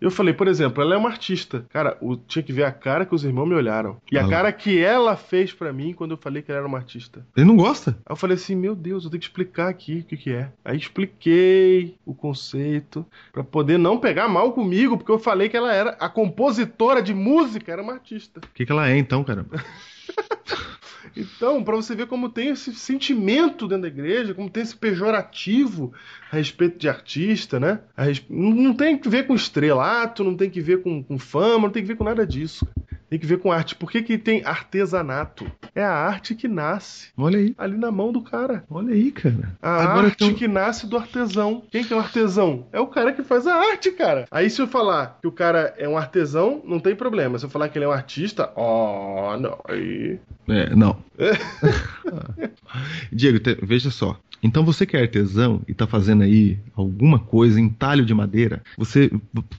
[0.00, 1.66] Eu falei, por exemplo, ela é uma artista.
[1.68, 3.98] Cara, o- tinha que ver a cara que os irmãos me olharam.
[4.10, 6.78] E a cara que ela fez pra mim quando eu falei que ela era uma
[6.78, 7.26] artista.
[7.36, 7.90] Ele não gosta?
[8.06, 10.50] Aí eu falei assim, meu Deus, eu tenho que explicar aqui o que, que é.
[10.64, 15.72] Aí expliquei o conceito pra poder não pegar mal comigo, porque eu falei que ela
[15.72, 18.40] era a compositora de música, era uma artista.
[18.40, 19.62] O que, que ela é então, caramba?
[21.16, 25.92] Então, pra você ver como tem esse sentimento dentro da igreja, como tem esse pejorativo
[26.30, 27.80] a respeito de artista, né?
[27.96, 31.70] Respe- não tem que ver com estrelato, não tem que ver com, com fama, não
[31.70, 32.66] tem que ver com nada disso.
[33.10, 33.74] Tem que ver com arte.
[33.74, 35.50] Por que, que tem artesanato?
[35.74, 37.52] É a arte que nasce Olha aí.
[37.58, 38.62] ali na mão do cara.
[38.70, 39.56] Olha aí, cara.
[39.60, 41.62] A Agora arte então- que nasce do artesão.
[41.72, 42.68] Quem que é o artesão?
[42.72, 44.26] É o cara que faz a arte, cara.
[44.30, 47.36] Aí se eu falar que o cara é um artesão, não tem problema.
[47.38, 49.58] Se eu falar que ele é um artista, ó, não.
[49.68, 50.18] Aí.
[50.48, 50.96] É, não.
[53.12, 54.16] Diego, te- veja só.
[54.42, 58.62] Então você que é artesão e tá fazendo aí alguma coisa em talho de madeira,
[58.76, 59.10] você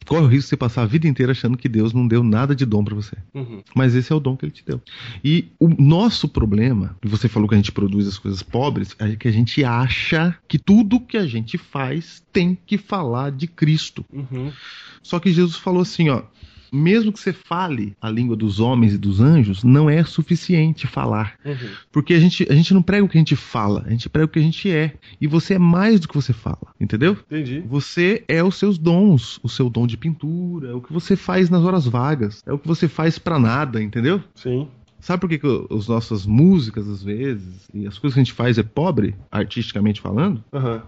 [0.05, 2.55] corre o risco de você passar a vida inteira achando que Deus não deu nada
[2.55, 3.15] de dom pra você.
[3.33, 3.61] Uhum.
[3.75, 4.81] Mas esse é o dom que ele te deu.
[5.23, 9.27] E o nosso problema, você falou que a gente produz as coisas pobres, é que
[9.27, 14.05] a gente acha que tudo que a gente faz tem que falar de Cristo.
[14.11, 14.51] Uhum.
[15.03, 16.23] Só que Jesus falou assim, ó,
[16.71, 21.35] mesmo que você fale a língua dos homens e dos anjos, não é suficiente falar.
[21.43, 21.55] Uhum.
[21.91, 24.25] Porque a gente, a gente não prega o que a gente fala, a gente prega
[24.25, 24.93] o que a gente é.
[25.19, 27.17] E você é mais do que você fala, entendeu?
[27.29, 27.63] Entendi.
[27.67, 31.49] Você é os seus dons, o seu dom de pintura, é o que você faz
[31.49, 34.23] nas horas vagas, é o que você faz pra nada, entendeu?
[34.35, 34.67] Sim.
[34.99, 38.33] Sabe por que, que as nossas músicas, às vezes, e as coisas que a gente
[38.33, 40.43] faz é pobre, artisticamente falando?
[40.53, 40.83] Aham.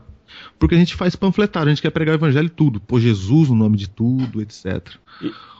[0.59, 3.55] Porque a gente faz panfletário, a gente quer pregar o evangelho tudo, pôr Jesus no
[3.55, 4.91] nome de tudo, etc.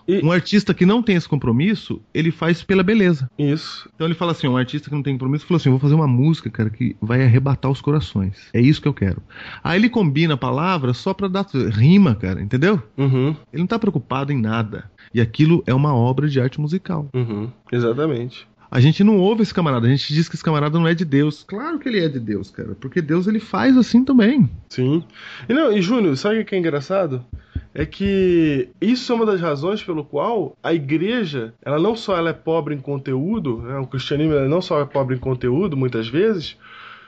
[0.05, 3.29] E- Um artista que não tem esse compromisso, ele faz pela beleza.
[3.39, 3.89] Isso.
[3.95, 6.07] Então ele fala assim, um artista que não tem compromisso falou assim, vou fazer uma
[6.07, 8.49] música, cara, que vai arrebatar os corações.
[8.53, 9.21] É isso que eu quero.
[9.63, 12.83] Aí ele combina a palavra só pra dar rima, cara, entendeu?
[12.97, 14.91] Uhum, Ele não tá preocupado em nada.
[15.13, 17.07] E aquilo é uma obra de arte musical.
[17.13, 17.49] uhum.
[17.71, 18.45] Exatamente.
[18.73, 21.05] A gente não ouve esse camarada, a gente diz que esse camarada não é de
[21.05, 21.43] Deus.
[21.47, 24.49] Claro que ele é de Deus, cara, porque Deus ele faz assim também.
[24.67, 25.03] Sim.
[25.47, 27.23] E não, e Júnior, sabe o que é engraçado?
[27.71, 32.31] É que isso é uma das razões pelo qual a igreja, ela não só ela
[32.31, 36.57] é pobre em conteúdo, né, o cristianismo não só é pobre em conteúdo, muitas vezes,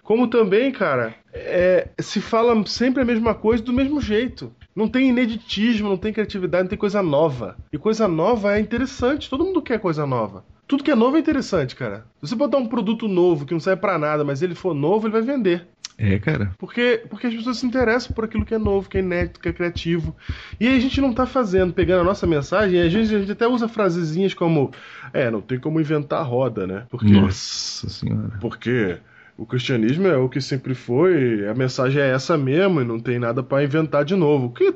[0.03, 4.53] como também, cara, é, se fala sempre a mesma coisa do mesmo jeito.
[4.75, 7.57] Não tem ineditismo, não tem criatividade, não tem coisa nova.
[7.73, 10.43] E coisa nova é interessante, todo mundo quer coisa nova.
[10.67, 12.05] Tudo que é novo é interessante, cara.
[12.21, 15.07] Se você botar um produto novo que não serve pra nada, mas ele for novo,
[15.07, 15.67] ele vai vender.
[15.97, 16.51] É, cara.
[16.57, 19.47] Porque, porque as pessoas se interessam por aquilo que é novo, que é inédito, que
[19.47, 20.15] é criativo.
[20.59, 23.19] E aí a gente não tá fazendo, pegando a nossa mensagem, e às vezes a
[23.19, 24.71] gente até usa frasezinhas como
[25.13, 26.85] É, não tem como inventar a roda, né?
[26.89, 28.37] Porque, Nossa senhora.
[28.41, 28.97] porque
[29.37, 33.17] o cristianismo é o que sempre foi, a mensagem é essa mesmo, e não tem
[33.19, 34.51] nada pra inventar de novo.
[34.51, 34.73] Que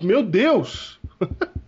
[0.00, 1.00] Meu Deus!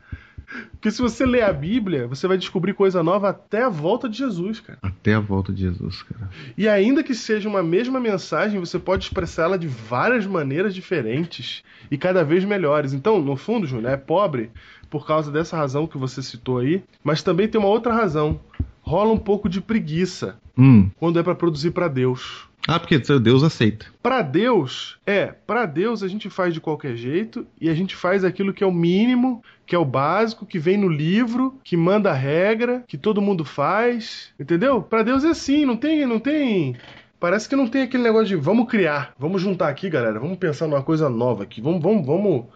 [0.73, 4.19] Porque se você ler a Bíblia, você vai descobrir coisa nova até a volta de
[4.19, 4.79] Jesus, cara.
[4.83, 6.29] Até a volta de Jesus, cara.
[6.59, 11.97] E ainda que seja uma mesma mensagem, você pode expressá-la de várias maneiras diferentes e
[11.97, 12.93] cada vez melhores.
[12.93, 14.51] Então, no fundo, Júnior, é pobre
[14.89, 18.41] por causa dessa razão que você citou aí, mas também tem uma outra razão.
[18.83, 20.91] Rola um pouco de preguiça Hum.
[20.99, 22.49] quando é pra produzir pra Deus.
[22.69, 23.87] Ah, porque Deus aceita.
[24.03, 28.25] Pra Deus, é, pra Deus a gente faz de qualquer jeito e a gente faz
[28.25, 32.11] aquilo que é o mínimo, que é o básico, que vem no livro, que manda
[32.11, 34.83] a regra, que todo mundo faz, entendeu?
[34.83, 36.77] Pra Deus é assim, não tem, não tem
[37.21, 40.67] Parece que não tem aquele negócio de vamos criar, vamos juntar aqui, galera, vamos pensar
[40.67, 42.47] numa coisa nova aqui, vamos, vamos, vamos,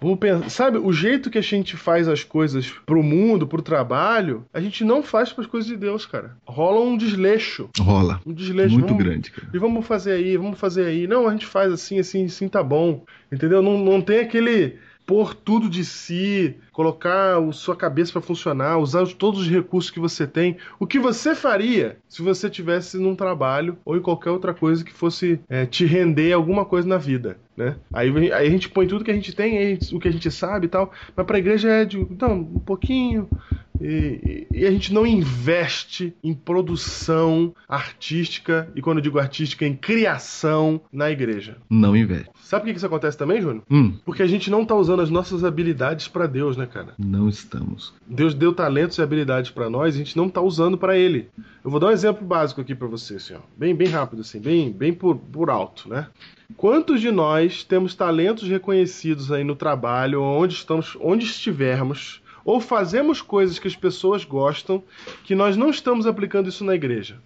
[0.00, 0.48] vamos pensar.
[0.50, 4.84] Sabe, o jeito que a gente faz as coisas pro mundo, pro trabalho, a gente
[4.84, 6.36] não faz pras coisas de Deus, cara.
[6.46, 7.68] Rola um desleixo.
[7.78, 8.20] Rola.
[8.26, 8.72] Um desleixo.
[8.74, 9.48] Muito vamos- grande, cara.
[9.52, 11.06] e vamos fazer aí, vamos fazer aí.
[11.06, 13.04] Não, a gente faz assim, assim, assim tá bom.
[13.32, 13.62] Entendeu?
[13.62, 14.76] Não, não tem aquele
[15.10, 19.90] pôr tudo de si, colocar a sua cabeça para funcionar, usar os- todos os recursos
[19.90, 20.56] que você tem.
[20.78, 24.92] O que você faria se você tivesse num trabalho ou em qualquer outra coisa que
[24.92, 27.74] fosse é, te render alguma coisa na vida, né?
[27.92, 30.30] Aí, aí a gente põe tudo que a gente tem, a o que a gente
[30.30, 33.28] sabe e tal, mas pra igreja é de, então, um pouquinho,
[33.80, 39.74] e, e- a gente não investe em produção artística, e quando eu digo artística, em
[39.74, 41.56] criação na igreja.
[41.68, 42.30] Não investe.
[42.42, 43.62] Sabe por que isso acontece também, Júnior?
[43.70, 43.94] Hum.
[44.04, 46.94] Porque a gente não tá usando as nossas habilidades pra Deus, né, cara?
[46.98, 47.94] Não estamos.
[48.06, 51.28] Deus deu talentos e habilidades pra nós, e a gente não tá usando pra Ele.
[51.64, 53.40] Eu vou dar um exemplo básico aqui pra você, assim, ó.
[53.56, 56.06] Bem, bem rápido, assim, bem, bem por, por alto, né?
[56.56, 63.20] Quantos de nós temos talentos reconhecidos aí no trabalho, onde estamos, onde estivermos, ou fazemos
[63.22, 64.82] coisas que as pessoas gostam,
[65.24, 67.16] que nós não estamos aplicando isso na igreja?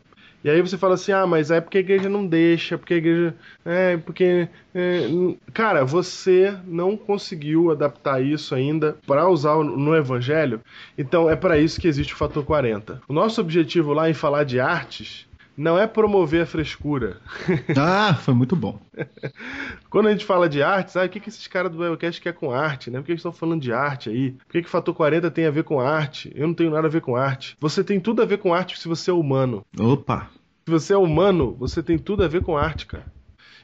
[0.43, 2.97] E aí você fala assim, ah, mas é porque a igreja não deixa, porque a
[2.99, 3.35] igreja.
[3.65, 4.47] É, porque.
[4.75, 5.09] é,
[5.55, 10.61] cara, você não conseguiu adaptar isso ainda para usar no- no evangelho.
[10.99, 13.01] Então é para isso que existe o fator 40.
[13.09, 15.27] O nosso objetivo lá em falar de artes
[15.57, 17.19] não é promover a frescura.
[17.77, 18.81] Ah, foi muito bom.
[19.91, 22.39] Quando a gente fala de arte, sabe o que, que esses caras do Biblecast querem
[22.39, 22.99] com arte, né?
[22.99, 24.33] Por que eles estão falando de arte aí?
[24.33, 26.33] Por que, que fator 40 tem a ver com arte?
[26.35, 27.57] Eu não tenho nada a ver com arte.
[27.61, 29.65] Você tem tudo a ver com arte se você é humano.
[29.79, 30.31] Opa.
[30.65, 33.05] Se você é humano, você tem tudo a ver com arte, cara.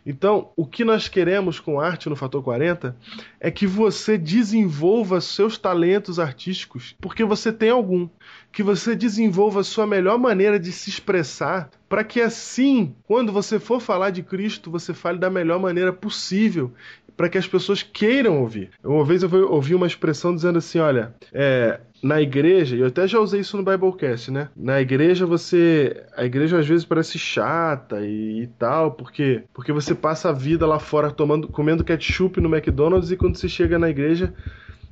[0.04, 2.96] Então, o que nós queremos com arte no Fator 40
[3.38, 8.08] é que você desenvolva seus talentos artísticos, porque você tem algum.
[8.52, 13.60] Que você desenvolva a sua melhor maneira de se expressar, para que assim, quando você
[13.60, 16.72] for falar de Cristo, você fale da melhor maneira possível,
[17.16, 18.70] para que as pessoas queiram ouvir.
[18.82, 23.06] Uma vez eu ouvi uma expressão dizendo assim: olha, é, na igreja, e eu até
[23.06, 24.48] já usei isso no Biblecast, né?
[24.56, 26.04] Na igreja você.
[26.16, 30.66] A igreja às vezes parece chata e, e tal, porque, porque você passa a vida
[30.66, 34.32] lá fora tomando, comendo ketchup no McDonald's e quando você chega na igreja.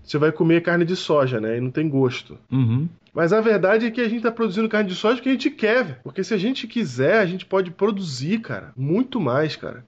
[0.04, 1.58] Você vai comer carne de soja, né?
[1.58, 2.38] E não tem gosto.
[2.50, 2.88] Uhum.
[3.12, 5.50] Mas a verdade é que a gente tá produzindo carne de soja porque a gente
[5.50, 6.00] quer.
[6.02, 8.72] Porque se a gente quiser, a gente pode produzir, cara.
[8.74, 9.84] Muito mais, cara.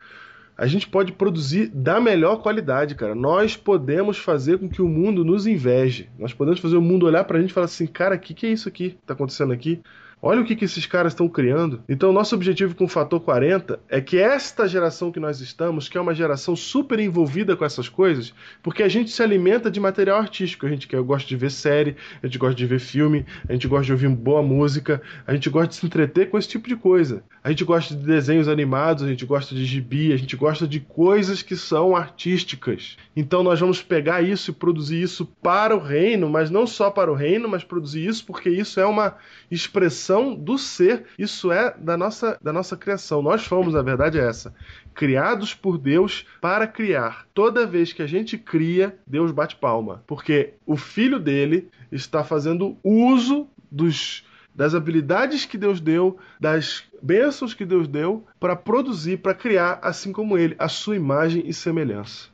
[0.60, 3.14] A gente pode produzir da melhor qualidade, cara.
[3.14, 6.10] Nós podemos fazer com que o mundo nos inveje.
[6.18, 8.46] Nós podemos fazer o mundo olhar pra gente e falar assim, cara, o que, que
[8.46, 9.80] é isso aqui que tá acontecendo aqui?
[10.22, 11.82] Olha o que, que esses caras estão criando.
[11.88, 15.96] Então, nosso objetivo com o Fator 40 é que esta geração que nós estamos, que
[15.96, 20.18] é uma geração super envolvida com essas coisas, porque a gente se alimenta de material
[20.18, 20.66] artístico.
[20.66, 23.66] A gente quer, gosta de ver série, a gente gosta de ver filme, a gente
[23.66, 26.76] gosta de ouvir boa música, a gente gosta de se entreter com esse tipo de
[26.76, 27.24] coisa.
[27.42, 30.80] A gente gosta de desenhos animados, a gente gosta de gibi, a gente gosta de
[30.80, 32.98] coisas que são artísticas.
[33.16, 37.10] Então nós vamos pegar isso e produzir isso para o reino, mas não só para
[37.10, 39.16] o reino, mas produzir isso porque isso é uma
[39.50, 43.22] expressão do ser, isso é da nossa, da nossa criação.
[43.22, 44.54] Nós fomos, a verdade é essa,
[44.94, 47.26] criados por Deus para criar.
[47.32, 52.76] Toda vez que a gente cria, Deus bate palma, porque o filho dele está fazendo
[52.82, 59.32] uso dos das habilidades que Deus deu, das bênçãos que Deus deu para produzir, para
[59.32, 62.28] criar, assim como ele, a sua imagem e semelhança.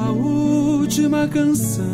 [0.00, 1.84] A última canção,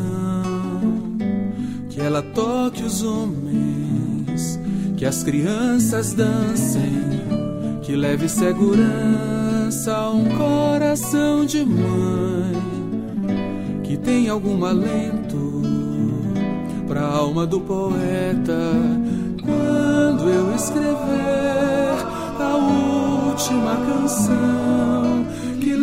[1.88, 4.60] que ela toque os homens,
[4.96, 6.92] que as crianças dancem,
[7.82, 12.52] que leve segurança a um coração de mãe,
[13.82, 15.62] que tem algum alento
[16.86, 18.72] pra alma do poeta.
[19.42, 21.96] Quando eu escrever
[22.38, 25.13] a última canção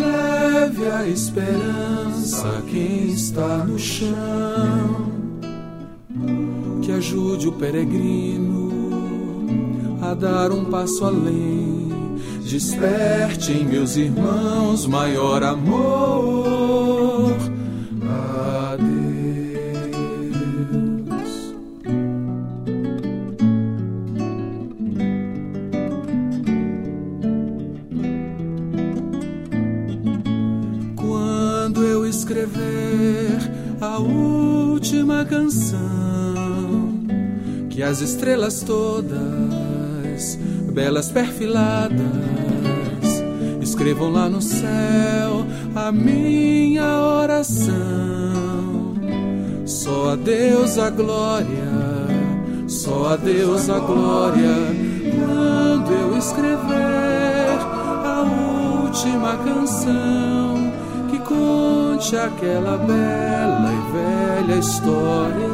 [0.02, 5.12] leve a esperança quem está no chão,
[6.82, 8.72] que ajude o peregrino
[10.02, 11.90] a dar um passo além,
[12.44, 16.72] desperte em meus irmãos maior amor.
[35.32, 35.80] Canção,
[37.70, 40.38] que as estrelas todas,
[40.74, 41.96] belas perfiladas,
[43.62, 46.84] escrevam lá no céu a minha
[47.24, 47.72] oração.
[49.66, 51.48] Só a Deus a glória,
[52.68, 54.54] só a Deus a glória.
[55.16, 57.58] Quando eu escrever
[58.04, 60.74] a última canção
[61.10, 61.20] que
[62.02, 65.48] conte aquela bela e velha história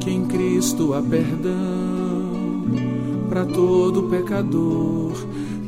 [0.00, 2.66] que em Cristo há perdão
[3.28, 5.12] para todo pecador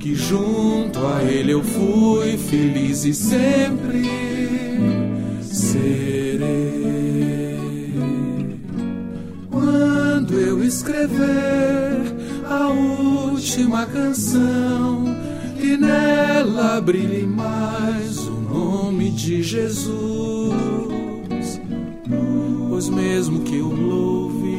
[0.00, 4.02] que junto a Ele eu fui feliz e sempre
[5.40, 6.38] serei.
[9.48, 12.16] Quando eu escrever
[12.48, 15.17] a última canção,
[15.68, 20.00] que nela brilhe mais o nome de Jesus.
[22.70, 24.56] Pois mesmo que eu louve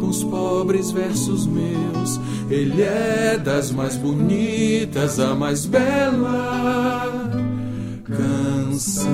[0.00, 2.18] com os pobres versos meus,
[2.50, 7.08] ele é das mais bonitas, a mais bela
[8.04, 9.12] canção.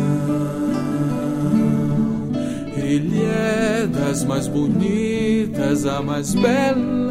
[2.74, 7.10] Ele é das mais bonitas, a mais bela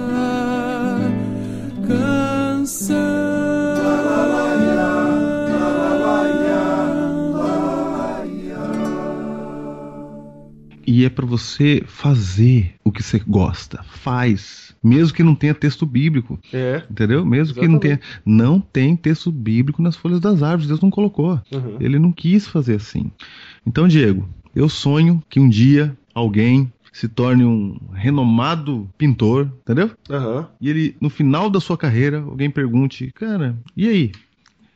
[11.00, 13.82] E é para você fazer o que você gosta.
[13.84, 14.76] Faz.
[14.84, 16.38] Mesmo que não tenha texto bíblico.
[16.52, 16.84] É.
[16.92, 17.26] Entendeu?
[17.26, 18.02] Mesmo que não tenha.
[18.26, 20.68] Não tem texto bíblico nas folhas das árvores.
[20.68, 21.42] Deus não colocou.
[21.54, 21.78] Uhum.
[21.80, 23.10] Ele não quis fazer assim.
[23.66, 29.92] Então, Diego, eu sonho que um dia alguém se torne um renomado pintor, entendeu?
[30.10, 30.50] Aham.
[30.60, 34.12] E ele, no final da sua carreira, alguém pergunte, cara, e aí?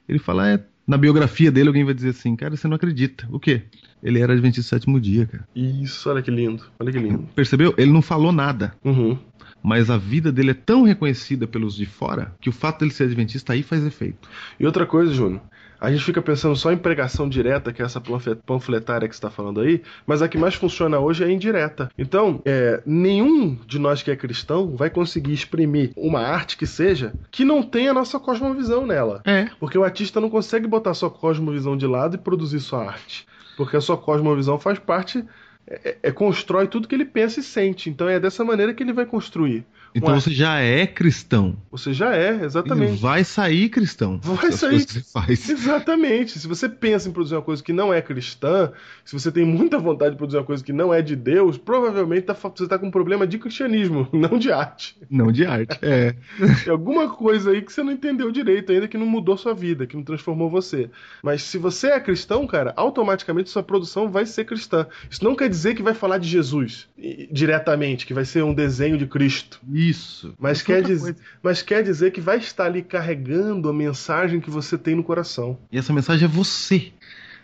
[0.07, 3.27] Ele fala, é, na biografia dele, alguém vai dizer assim, cara, você não acredita.
[3.31, 3.63] O quê?
[4.01, 5.47] Ele era adventista do sétimo dia, cara.
[5.55, 6.63] Isso, olha que lindo.
[6.79, 7.27] Olha que lindo.
[7.33, 7.73] Percebeu?
[7.77, 8.75] Ele não falou nada.
[8.83, 9.17] Uhum.
[9.63, 13.05] Mas a vida dele é tão reconhecida pelos de fora que o fato dele ser
[13.05, 14.27] adventista aí faz efeito.
[14.59, 15.41] E outra coisa, Júnior,
[15.83, 19.17] a gente fica pensando só em pregação direta, que é essa panfle- panfletária que você
[19.17, 21.89] está falando aí, mas a que mais funciona hoje é indireta.
[21.97, 27.13] Então, é, nenhum de nós que é cristão vai conseguir exprimir uma arte que seja
[27.29, 29.21] que não tenha a nossa cosmovisão nela.
[29.25, 29.49] É.
[29.59, 33.27] Porque o artista não consegue botar sua cosmovisão de lado e produzir sua arte.
[33.57, 35.23] Porque a sua cosmovisão faz parte,
[35.67, 37.89] é, é- constrói tudo que ele pensa e sente.
[37.89, 39.65] Então é dessa maneira que ele vai construir
[39.95, 41.55] Então Um você já é cristão.
[41.71, 43.01] Você já é, E exatamente.
[43.01, 44.19] vai sair cristão.
[44.23, 44.85] Vai sair.
[45.49, 46.39] Exatamente.
[46.39, 48.71] Se você pensa em produzir uma coisa que não é cristã,
[49.05, 52.23] se você tem muita vontade de produzir uma coisa que não é de Deus, provavelmente
[52.23, 54.97] tá você está com um problema de cristianismo, não de arte.
[55.09, 55.77] Não de arte.
[55.81, 56.15] É.
[56.63, 59.85] Tem alguma coisa aí que você não entendeu direito ainda, que não mudou sua vida,
[59.87, 60.89] que não transformou você.
[61.21, 64.87] Mas se você é cristão, cara, automaticamente sua produção vai ser cristã.
[65.09, 68.53] Isso não quer dizer que vai falar de Jesus e- diretamente, que vai ser um
[68.53, 69.59] desenho de Cristo.
[69.89, 70.33] Isso.
[70.39, 71.15] Mas é quer, coisa.
[71.41, 75.57] mas quer dizer que vai estar ali carregando a mensagem que você tem no coração.
[75.71, 76.91] E essa mensagem é você.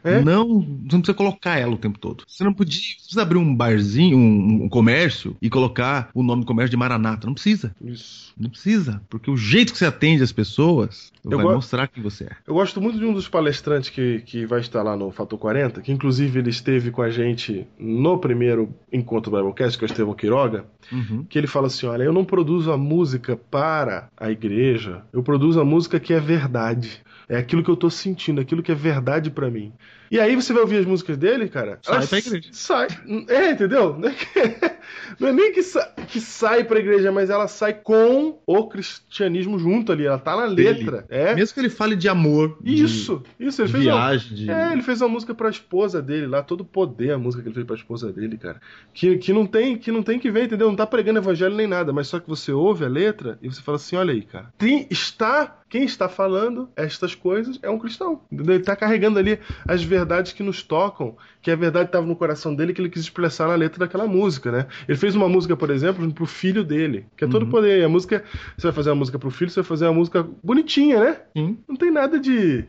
[0.04, 0.22] É?
[0.22, 2.24] Não, você não precisa colocar ela o tempo todo.
[2.28, 6.42] Você não podia você precisa abrir um barzinho, um, um comércio e colocar o nome
[6.44, 7.26] do comércio de Maranata.
[7.26, 7.76] Não precisa.
[7.84, 8.34] Isso.
[8.38, 9.02] Não precisa.
[9.10, 12.32] Porque o jeito que você atende as pessoas Eu vai mostrar quem você é.
[12.48, 15.82] Eu gosto muito de um dos palestrantes que, que vai estar lá no Fator 40,
[15.82, 19.90] que inclusive ele esteve com a gente no primeiro encontro do Biblecast, que é o
[19.90, 21.24] Estevão Quiroga, Uhum.
[21.24, 25.60] que ele fala assim: olha, eu não produzo a música para a igreja, eu produzo
[25.60, 27.02] a música que é verdade.
[27.30, 29.73] É aquilo que eu tô sentindo, aquilo que é verdade pra mim.
[30.11, 31.80] E aí você vai ouvir as músicas dele, cara.
[31.81, 32.49] Sai pra igreja.
[32.52, 32.88] Sai.
[33.27, 33.95] É, entendeu?
[33.98, 34.26] Não é, que-
[35.19, 39.60] não é nem que, sa- que sai pra igreja, mas ela sai com o cristianismo
[39.60, 40.06] junto ali.
[40.06, 41.06] Ela tá na letra.
[41.10, 41.36] É.
[41.36, 42.57] Mesmo que ele fale de amor.
[42.61, 43.61] de- Isso, isso.
[43.61, 44.52] Ele fez uma- viagem, de.
[44.52, 47.49] é, ele fez uma música pra esposa dele lá, todo o poder a música que
[47.49, 48.60] ele fez pra esposa dele, cara.
[48.94, 50.68] Que, que não tem que não tem que ver, entendeu?
[50.68, 53.61] Não tá pregando evangelho nem nada, mas só que você ouve a letra e você
[53.61, 54.52] fala assim, olha aí, cara.
[54.57, 58.22] Tem, está quem está falando estas coisas é um cristão.
[58.31, 58.56] Entendeu?
[58.56, 59.38] Ele tá carregando ali
[59.68, 59.99] as verdades
[60.36, 63.56] que nos tocam, que a verdade estava no coração dele que ele quis expressar na
[63.56, 64.68] letra daquela música, né?
[64.88, 67.50] Ele fez uma música, por exemplo, pro filho dele, que é todo Uhum.
[67.50, 67.80] poder.
[67.80, 68.24] E a música,
[68.58, 71.18] você vai fazer uma música pro filho, você vai fazer uma música bonitinha, né?
[71.36, 71.58] Sim.
[71.68, 72.66] Não tem nada de.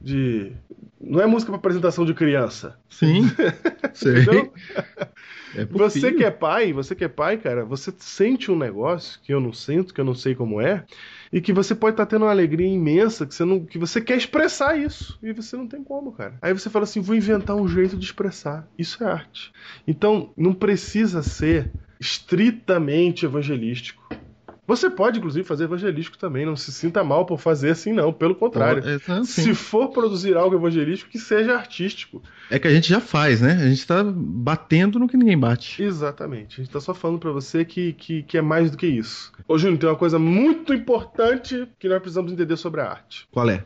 [0.00, 0.52] de.
[1.00, 2.76] Não é música pra apresentação de criança.
[2.88, 3.22] Sim.
[3.94, 4.22] Sei.
[4.22, 4.52] Entendeu?
[5.54, 6.16] É Você filho.
[6.16, 9.52] que é pai, você que é pai, cara, você sente um negócio que eu não
[9.52, 10.84] sinto, que eu não sei como é,
[11.32, 14.16] e que você pode estar tendo uma alegria imensa, que você, não, que você quer
[14.16, 16.38] expressar isso, e você não tem como, cara.
[16.40, 18.68] Aí você fala assim: vou inventar um jeito de expressar.
[18.78, 19.52] Isso é arte.
[19.86, 21.70] Então, não precisa ser
[22.00, 24.06] estritamente evangelístico.
[24.66, 26.44] Você pode, inclusive, fazer evangelístico também.
[26.44, 28.12] Não se sinta mal por fazer assim, não.
[28.12, 28.82] Pelo contrário.
[28.88, 29.24] É, sim.
[29.24, 32.22] Se for produzir algo evangelístico, que seja artístico.
[32.50, 33.52] É que a gente já faz, né?
[33.52, 35.82] A gente tá batendo no que ninguém bate.
[35.82, 36.60] Exatamente.
[36.60, 39.32] A gente tá só falando pra você que, que, que é mais do que isso.
[39.46, 43.28] Ô, Júnior, tem uma coisa muito importante que nós precisamos entender sobre a arte.
[43.30, 43.64] Qual é?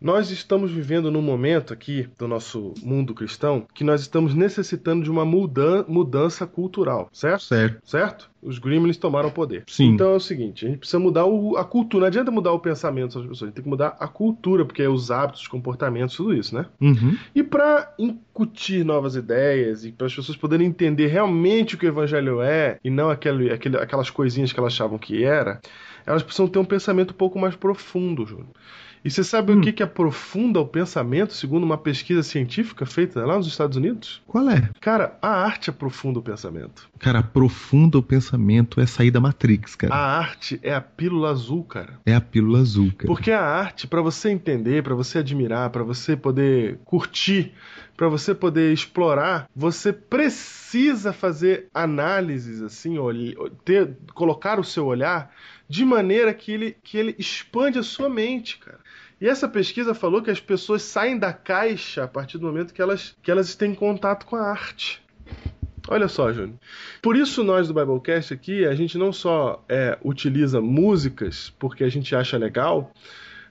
[0.00, 5.10] Nós estamos vivendo num momento aqui do nosso mundo cristão que nós estamos necessitando de
[5.10, 7.42] uma mudan mudança cultural, certo?
[7.42, 7.80] Certo.
[7.84, 8.30] Certo?
[8.40, 9.64] Os gremlins tomaram o poder.
[9.66, 9.94] Sim.
[9.94, 12.02] Então é o seguinte, a gente precisa mudar o- a cultura.
[12.02, 14.82] Não adianta mudar o pensamento das pessoas, a gente tem que mudar a cultura, porque
[14.82, 16.66] é os hábitos, os comportamentos, tudo isso, né?
[16.80, 17.16] Uhum.
[17.34, 21.88] E para incutir novas ideias e para as pessoas poderem entender realmente o que o
[21.88, 25.60] evangelho é e não aquele, aquele- aquelas coisinhas que elas achavam que era,
[26.06, 28.46] elas precisam ter um pensamento um pouco mais profundo, Júnior.
[29.04, 33.36] E você sabe o que, que aprofunda o pensamento, segundo uma pesquisa científica feita lá
[33.36, 34.22] nos Estados Unidos?
[34.26, 34.68] Qual é?
[34.80, 36.88] Cara, a arte aprofunda o pensamento.
[36.98, 39.94] Cara, aprofunda o pensamento é sair da Matrix, cara.
[39.94, 41.98] A arte é a pílula azul, cara.
[42.04, 43.06] É a pílula azul, cara.
[43.06, 47.52] Porque a arte, pra você entender, pra você admirar, pra você poder curtir,
[47.96, 55.30] pra você poder explorar, você precisa fazer análises assim, olhe- ter, colocar o seu olhar
[55.68, 58.78] de maneira que ele, que ele expande a sua mente, cara.
[59.20, 62.80] E essa pesquisa falou que as pessoas saem da caixa a partir do momento que
[62.80, 65.02] elas, que elas têm contato com a arte.
[65.88, 66.58] Olha só, Júnior.
[67.02, 71.88] Por isso nós do Biblecast aqui, a gente não só é, utiliza músicas porque a
[71.88, 72.92] gente acha legal,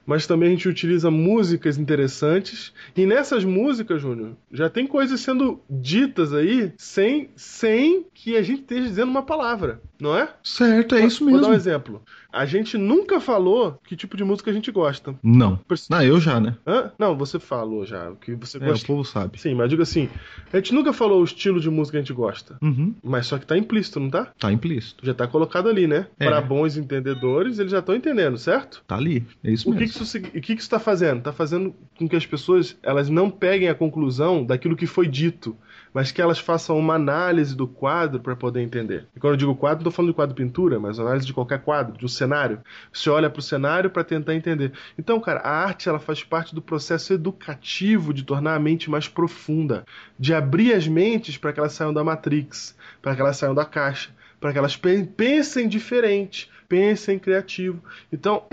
[0.08, 2.72] mas também a gente utiliza músicas interessantes.
[2.96, 8.62] E nessas músicas, Júnior, já tem coisas sendo ditas aí sem, sem que a gente
[8.62, 10.28] esteja dizendo uma palavra, não é?
[10.42, 11.54] Certo, é isso Vou dar um mesmo.
[11.54, 12.02] exemplo.
[12.32, 15.14] A gente nunca falou que tipo de música a gente gosta.
[15.22, 15.58] Não.
[15.90, 16.56] Não, eu já, né?
[16.66, 16.92] Hã?
[16.98, 18.86] Não, você falou já o que você É, o gosta.
[18.86, 19.40] povo sabe.
[19.40, 20.08] Sim, mas diga assim,
[20.52, 22.56] a gente nunca falou o estilo de música que a gente gosta.
[22.62, 22.94] Uhum.
[23.02, 24.26] Mas só que tá implícito, não tá?
[24.38, 25.04] Tá implícito.
[25.06, 26.06] Já tá colocado ali, né?
[26.18, 26.26] É.
[26.26, 28.82] Para bons entendedores, eles já estão entendendo, certo?
[28.86, 29.26] Tá ali.
[29.42, 29.86] É isso O mesmo.
[29.86, 31.22] que isso o que, que isso tá fazendo?
[31.22, 35.56] Tá fazendo com que as pessoas elas não peguem a conclusão daquilo que foi dito,
[35.92, 39.06] mas que elas façam uma análise do quadro para poder entender.
[39.16, 41.60] E quando eu digo quadro, não tô falando de quadro pintura, mas análise de qualquer
[41.60, 42.60] quadro, de um cenário.
[42.92, 44.72] Você olha para o cenário para tentar entender.
[44.98, 49.08] Então, cara, a arte ela faz parte do processo educativo de tornar a mente mais
[49.08, 49.84] profunda,
[50.18, 53.64] de abrir as mentes para que elas saiam da matrix, para que elas saiam da
[53.64, 54.10] caixa,
[54.40, 57.82] para que elas pe- pensem diferente, pensem criativo.
[58.12, 58.44] Então,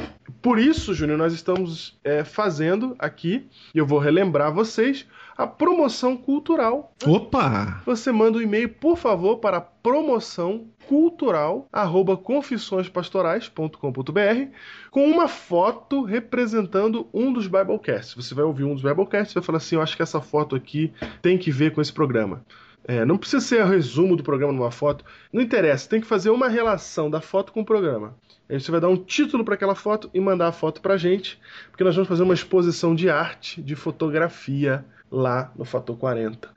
[0.41, 5.05] por isso, Júnior, nós estamos é, fazendo aqui, e eu vou relembrar vocês,
[5.37, 6.93] a promoção cultural.
[7.05, 7.81] Opa!
[7.85, 14.51] Você manda um e-mail, por favor, para promoção cultural arroba confissõespastorais.com.br
[14.91, 18.13] com uma foto representando um dos Biblecasts.
[18.13, 20.55] Você vai ouvir um dos Biblecasts e vai falar assim: Eu acho que essa foto
[20.55, 22.45] aqui tem que ver com esse programa.
[22.87, 25.03] É, não precisa ser o resumo do programa numa foto.
[25.33, 28.15] Não interessa, tem que fazer uma relação da foto com o programa.
[28.47, 31.39] Aí você vai dar um título para aquela foto e mandar a foto para gente,
[31.71, 36.47] porque nós vamos fazer uma exposição de arte, de fotografia lá no Fator 40.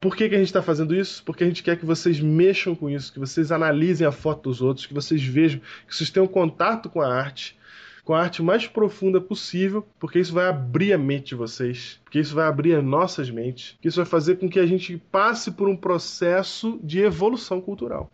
[0.00, 1.22] Por que, que a gente está fazendo isso?
[1.24, 4.60] Porque a gente quer que vocês mexam com isso, que vocês analisem a foto dos
[4.60, 7.57] outros, que vocês vejam, que vocês tenham contato com a arte,
[8.08, 12.18] com a arte mais profunda possível, porque isso vai abrir a mente de vocês, porque
[12.18, 15.50] isso vai abrir as nossas mentes, que isso vai fazer com que a gente passe
[15.50, 18.10] por um processo de evolução cultural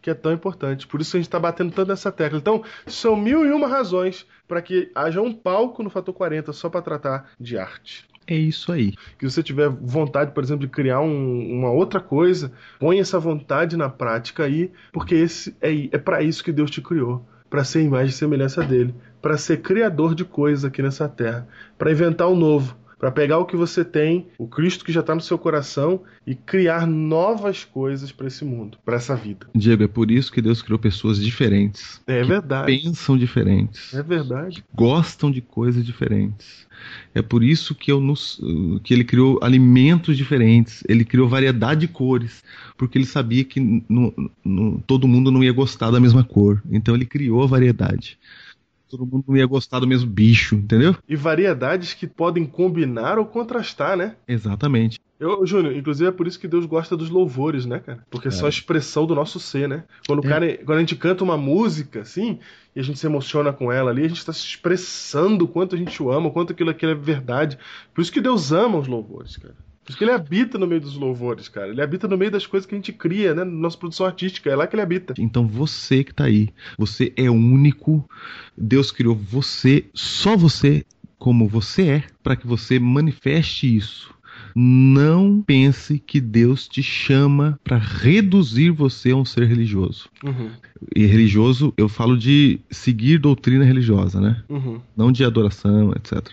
[0.00, 0.86] que é tão importante.
[0.86, 2.38] Por isso que a gente está batendo tanto nessa tecla.
[2.38, 6.70] Então, são mil e uma razões para que haja um palco no Fator 40 só
[6.70, 8.06] para tratar de arte.
[8.24, 8.94] É isso aí.
[9.18, 13.76] Que você tiver vontade, por exemplo, de criar um- uma outra coisa, põe essa vontade
[13.76, 17.26] na prática aí, porque esse é, é para isso que Deus te criou.
[17.50, 18.92] Para ser a imagem e semelhança dele.
[19.22, 21.46] Para ser criador de coisas aqui nessa terra.
[21.78, 22.76] Para inventar o novo.
[22.98, 26.34] Para pegar o que você tem, o Cristo que já está no seu coração, e
[26.34, 29.46] criar novas coisas para esse mundo, para essa vida.
[29.54, 32.00] Diego, é por isso que Deus criou pessoas diferentes.
[32.06, 32.80] É que verdade.
[32.80, 33.92] Pensam diferentes.
[33.92, 34.64] É verdade.
[34.74, 36.66] Gostam de coisas diferentes.
[37.14, 38.40] É por isso que, eu nos-
[38.82, 40.82] que ele criou alimentos diferentes.
[40.88, 42.42] Ele criou variedade de cores.
[42.78, 46.62] Porque ele sabia que no- no- todo mundo não ia gostar da mesma cor.
[46.70, 48.18] Então ele criou a variedade.
[48.88, 50.94] Todo mundo não ia gostar do mesmo bicho, entendeu?
[51.08, 54.14] E variedades que podem combinar ou contrastar, né?
[54.28, 55.00] Exatamente.
[55.18, 58.04] Eu, Júnior, inclusive é por isso que Deus gosta dos louvores, né, cara?
[58.10, 59.84] Porque é só a expressão do nosso ser, né?
[60.06, 60.28] Quando, o É.
[60.28, 62.38] cara, quando a gente canta uma música, assim,
[62.74, 65.74] e a gente se emociona com ela ali, a gente está se expressando o quanto
[65.74, 67.58] a gente o ama, o quanto aquilo, aquilo é verdade.
[67.94, 69.54] Por isso que Deus ama os louvores, cara.
[69.86, 71.68] Por isso que ele habita no meio dos louvores, cara.
[71.68, 73.44] Ele habita no meio das coisas que a gente cria, né?
[73.44, 74.50] Na nossa produção artística.
[74.50, 75.14] É lá que ele habita.
[75.16, 78.04] Então você que tá aí, você é único.
[78.58, 80.84] Deus criou você, só você,
[81.20, 84.12] como você é, para que você manifeste isso.
[84.54, 90.08] Não pense que Deus te chama para reduzir você a um ser religioso.
[90.24, 90.50] Uhum,
[90.96, 94.42] E religioso, eu falo de seguir doutrina religiosa, né?
[94.48, 94.80] uhum.
[94.96, 96.26] Não de adoração, etc.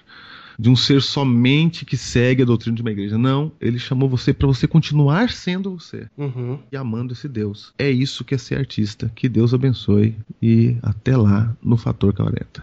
[0.58, 3.18] De um ser somente que segue a doutrina de uma igreja.
[3.18, 6.60] Não, ele chamou você para você continuar sendo você Uhum.
[6.72, 7.74] e amando esse Deus.
[7.78, 9.12] É isso que é ser artista.
[9.16, 12.62] Que Deus abençoe e até lá no Fator 40.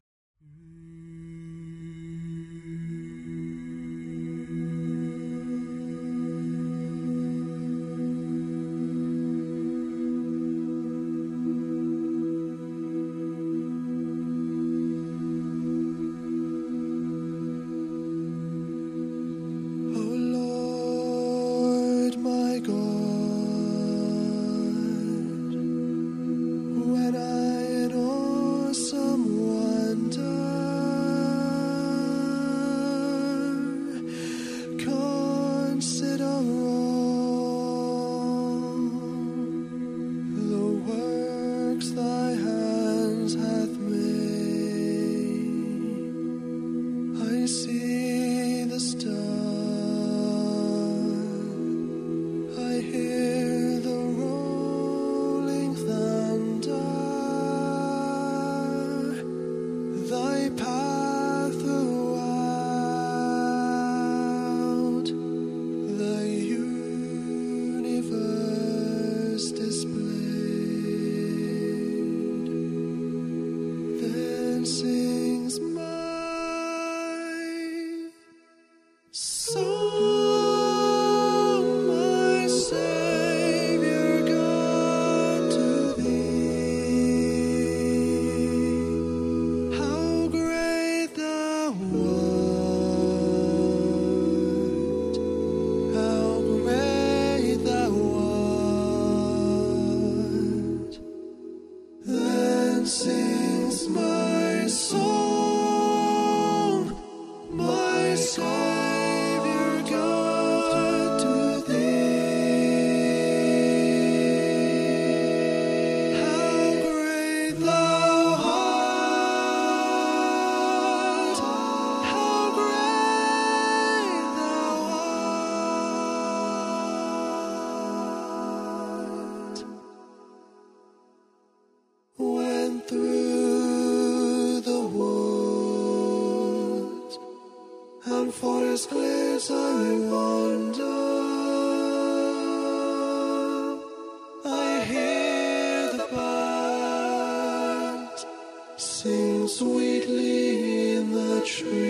[149.57, 151.81] Sweetly in the trees.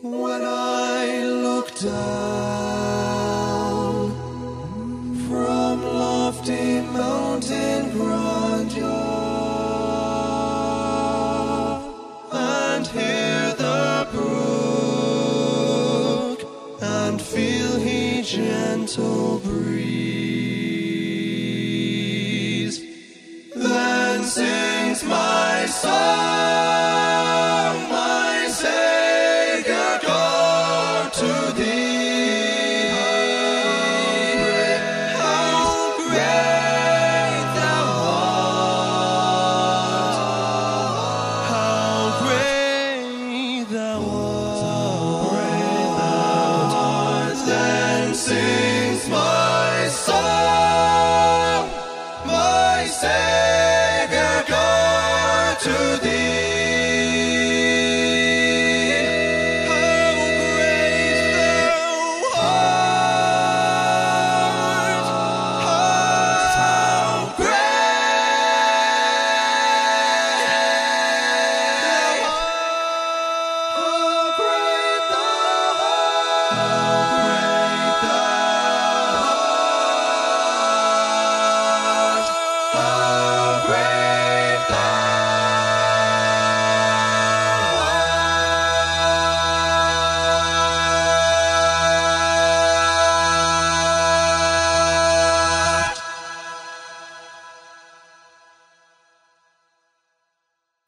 [0.00, 2.21] When I look down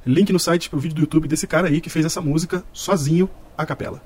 [0.06, 3.28] Link no site pro vídeo do YouTube desse cara aí que fez essa música sozinho,
[3.56, 4.02] a capela.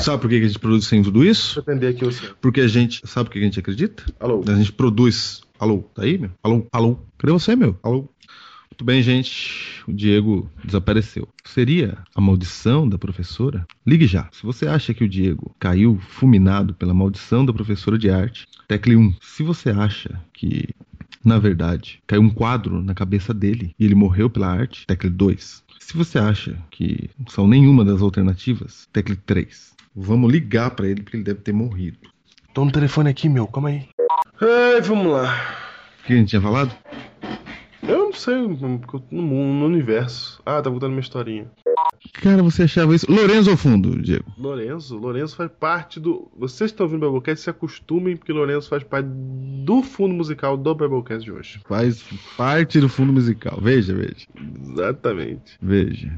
[0.00, 1.62] Sabe por que a gente produz sem tudo isso?
[1.62, 2.30] Deixa aqui você.
[2.40, 3.00] Porque a gente.
[3.04, 4.04] Sabe por que a gente acredita?
[4.20, 4.44] Alô?
[4.46, 5.42] A gente produz.
[5.58, 6.30] Alô, tá aí, meu?
[6.42, 6.98] Alô, alô?
[7.18, 7.78] Cadê você, meu?
[7.82, 8.08] Alô?
[8.70, 9.82] Muito bem, gente.
[9.88, 11.26] O Diego desapareceu.
[11.44, 13.66] Seria a maldição da professora?
[13.86, 14.28] Ligue já.
[14.32, 18.94] Se você acha que o Diego caiu fulminado pela maldição da professora de arte, tecle
[18.94, 19.14] 1.
[19.22, 20.68] Se você acha que,
[21.26, 25.64] na verdade, caiu um quadro na cabeça dele e ele morreu pela arte, tecle 2.
[25.80, 29.74] Se você acha que não são nenhuma das alternativas, tecle 3.
[29.94, 31.98] Vamos ligar pra ele porque ele deve ter morrido.
[32.54, 33.48] Tô no telefone aqui, meu.
[33.48, 33.88] Calma aí.
[34.40, 35.34] Ai, vamos lá.
[36.00, 36.72] O que a gente tinha falado?
[37.82, 38.46] Eu não sei,
[38.78, 40.40] porque eu tô no mundo, no universo.
[40.46, 41.50] Ah, tá voltando minha historinha.
[42.14, 43.06] Cara, você achava isso.
[43.10, 44.24] Lourenço ao fundo, Diego.
[44.38, 46.28] Lorenzo, Lorenzo faz parte do.
[46.36, 50.74] Vocês estão ouvindo o Biblecast, se acostumem, porque Lorenzo faz parte do fundo musical do
[50.74, 51.60] Biblecast de hoje.
[51.68, 52.02] Faz
[52.36, 53.58] parte do fundo musical.
[53.60, 54.26] Veja, veja.
[54.72, 55.58] Exatamente.
[55.60, 56.12] Veja.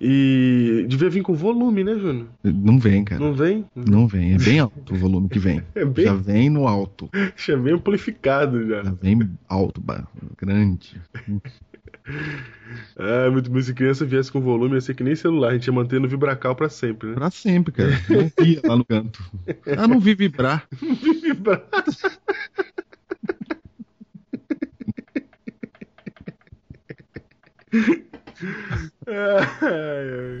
[0.00, 2.28] E devia vir com volume, né, Júnior?
[2.44, 3.20] Não vem, cara.
[3.20, 3.64] Não vem?
[3.74, 4.34] Não vem.
[4.34, 5.60] É bem alto o volume que vem.
[5.74, 7.08] É bem- Já vem no alto.
[7.36, 8.84] Já vem amplificado já.
[8.84, 9.82] Já vem alto,
[10.36, 11.00] grande.
[12.96, 13.60] Ah, muito bom.
[13.60, 15.50] Se criança viesse com volume, ia ser que nem celular.
[15.50, 17.14] A gente ia manter no vibracal pra sempre, né?
[17.14, 17.90] Pra sempre, cara.
[18.08, 19.22] Não via lá no canto.
[19.76, 20.66] Ah, não vi vibrar.
[21.22, 21.62] Vibrar.
[29.06, 30.40] ai,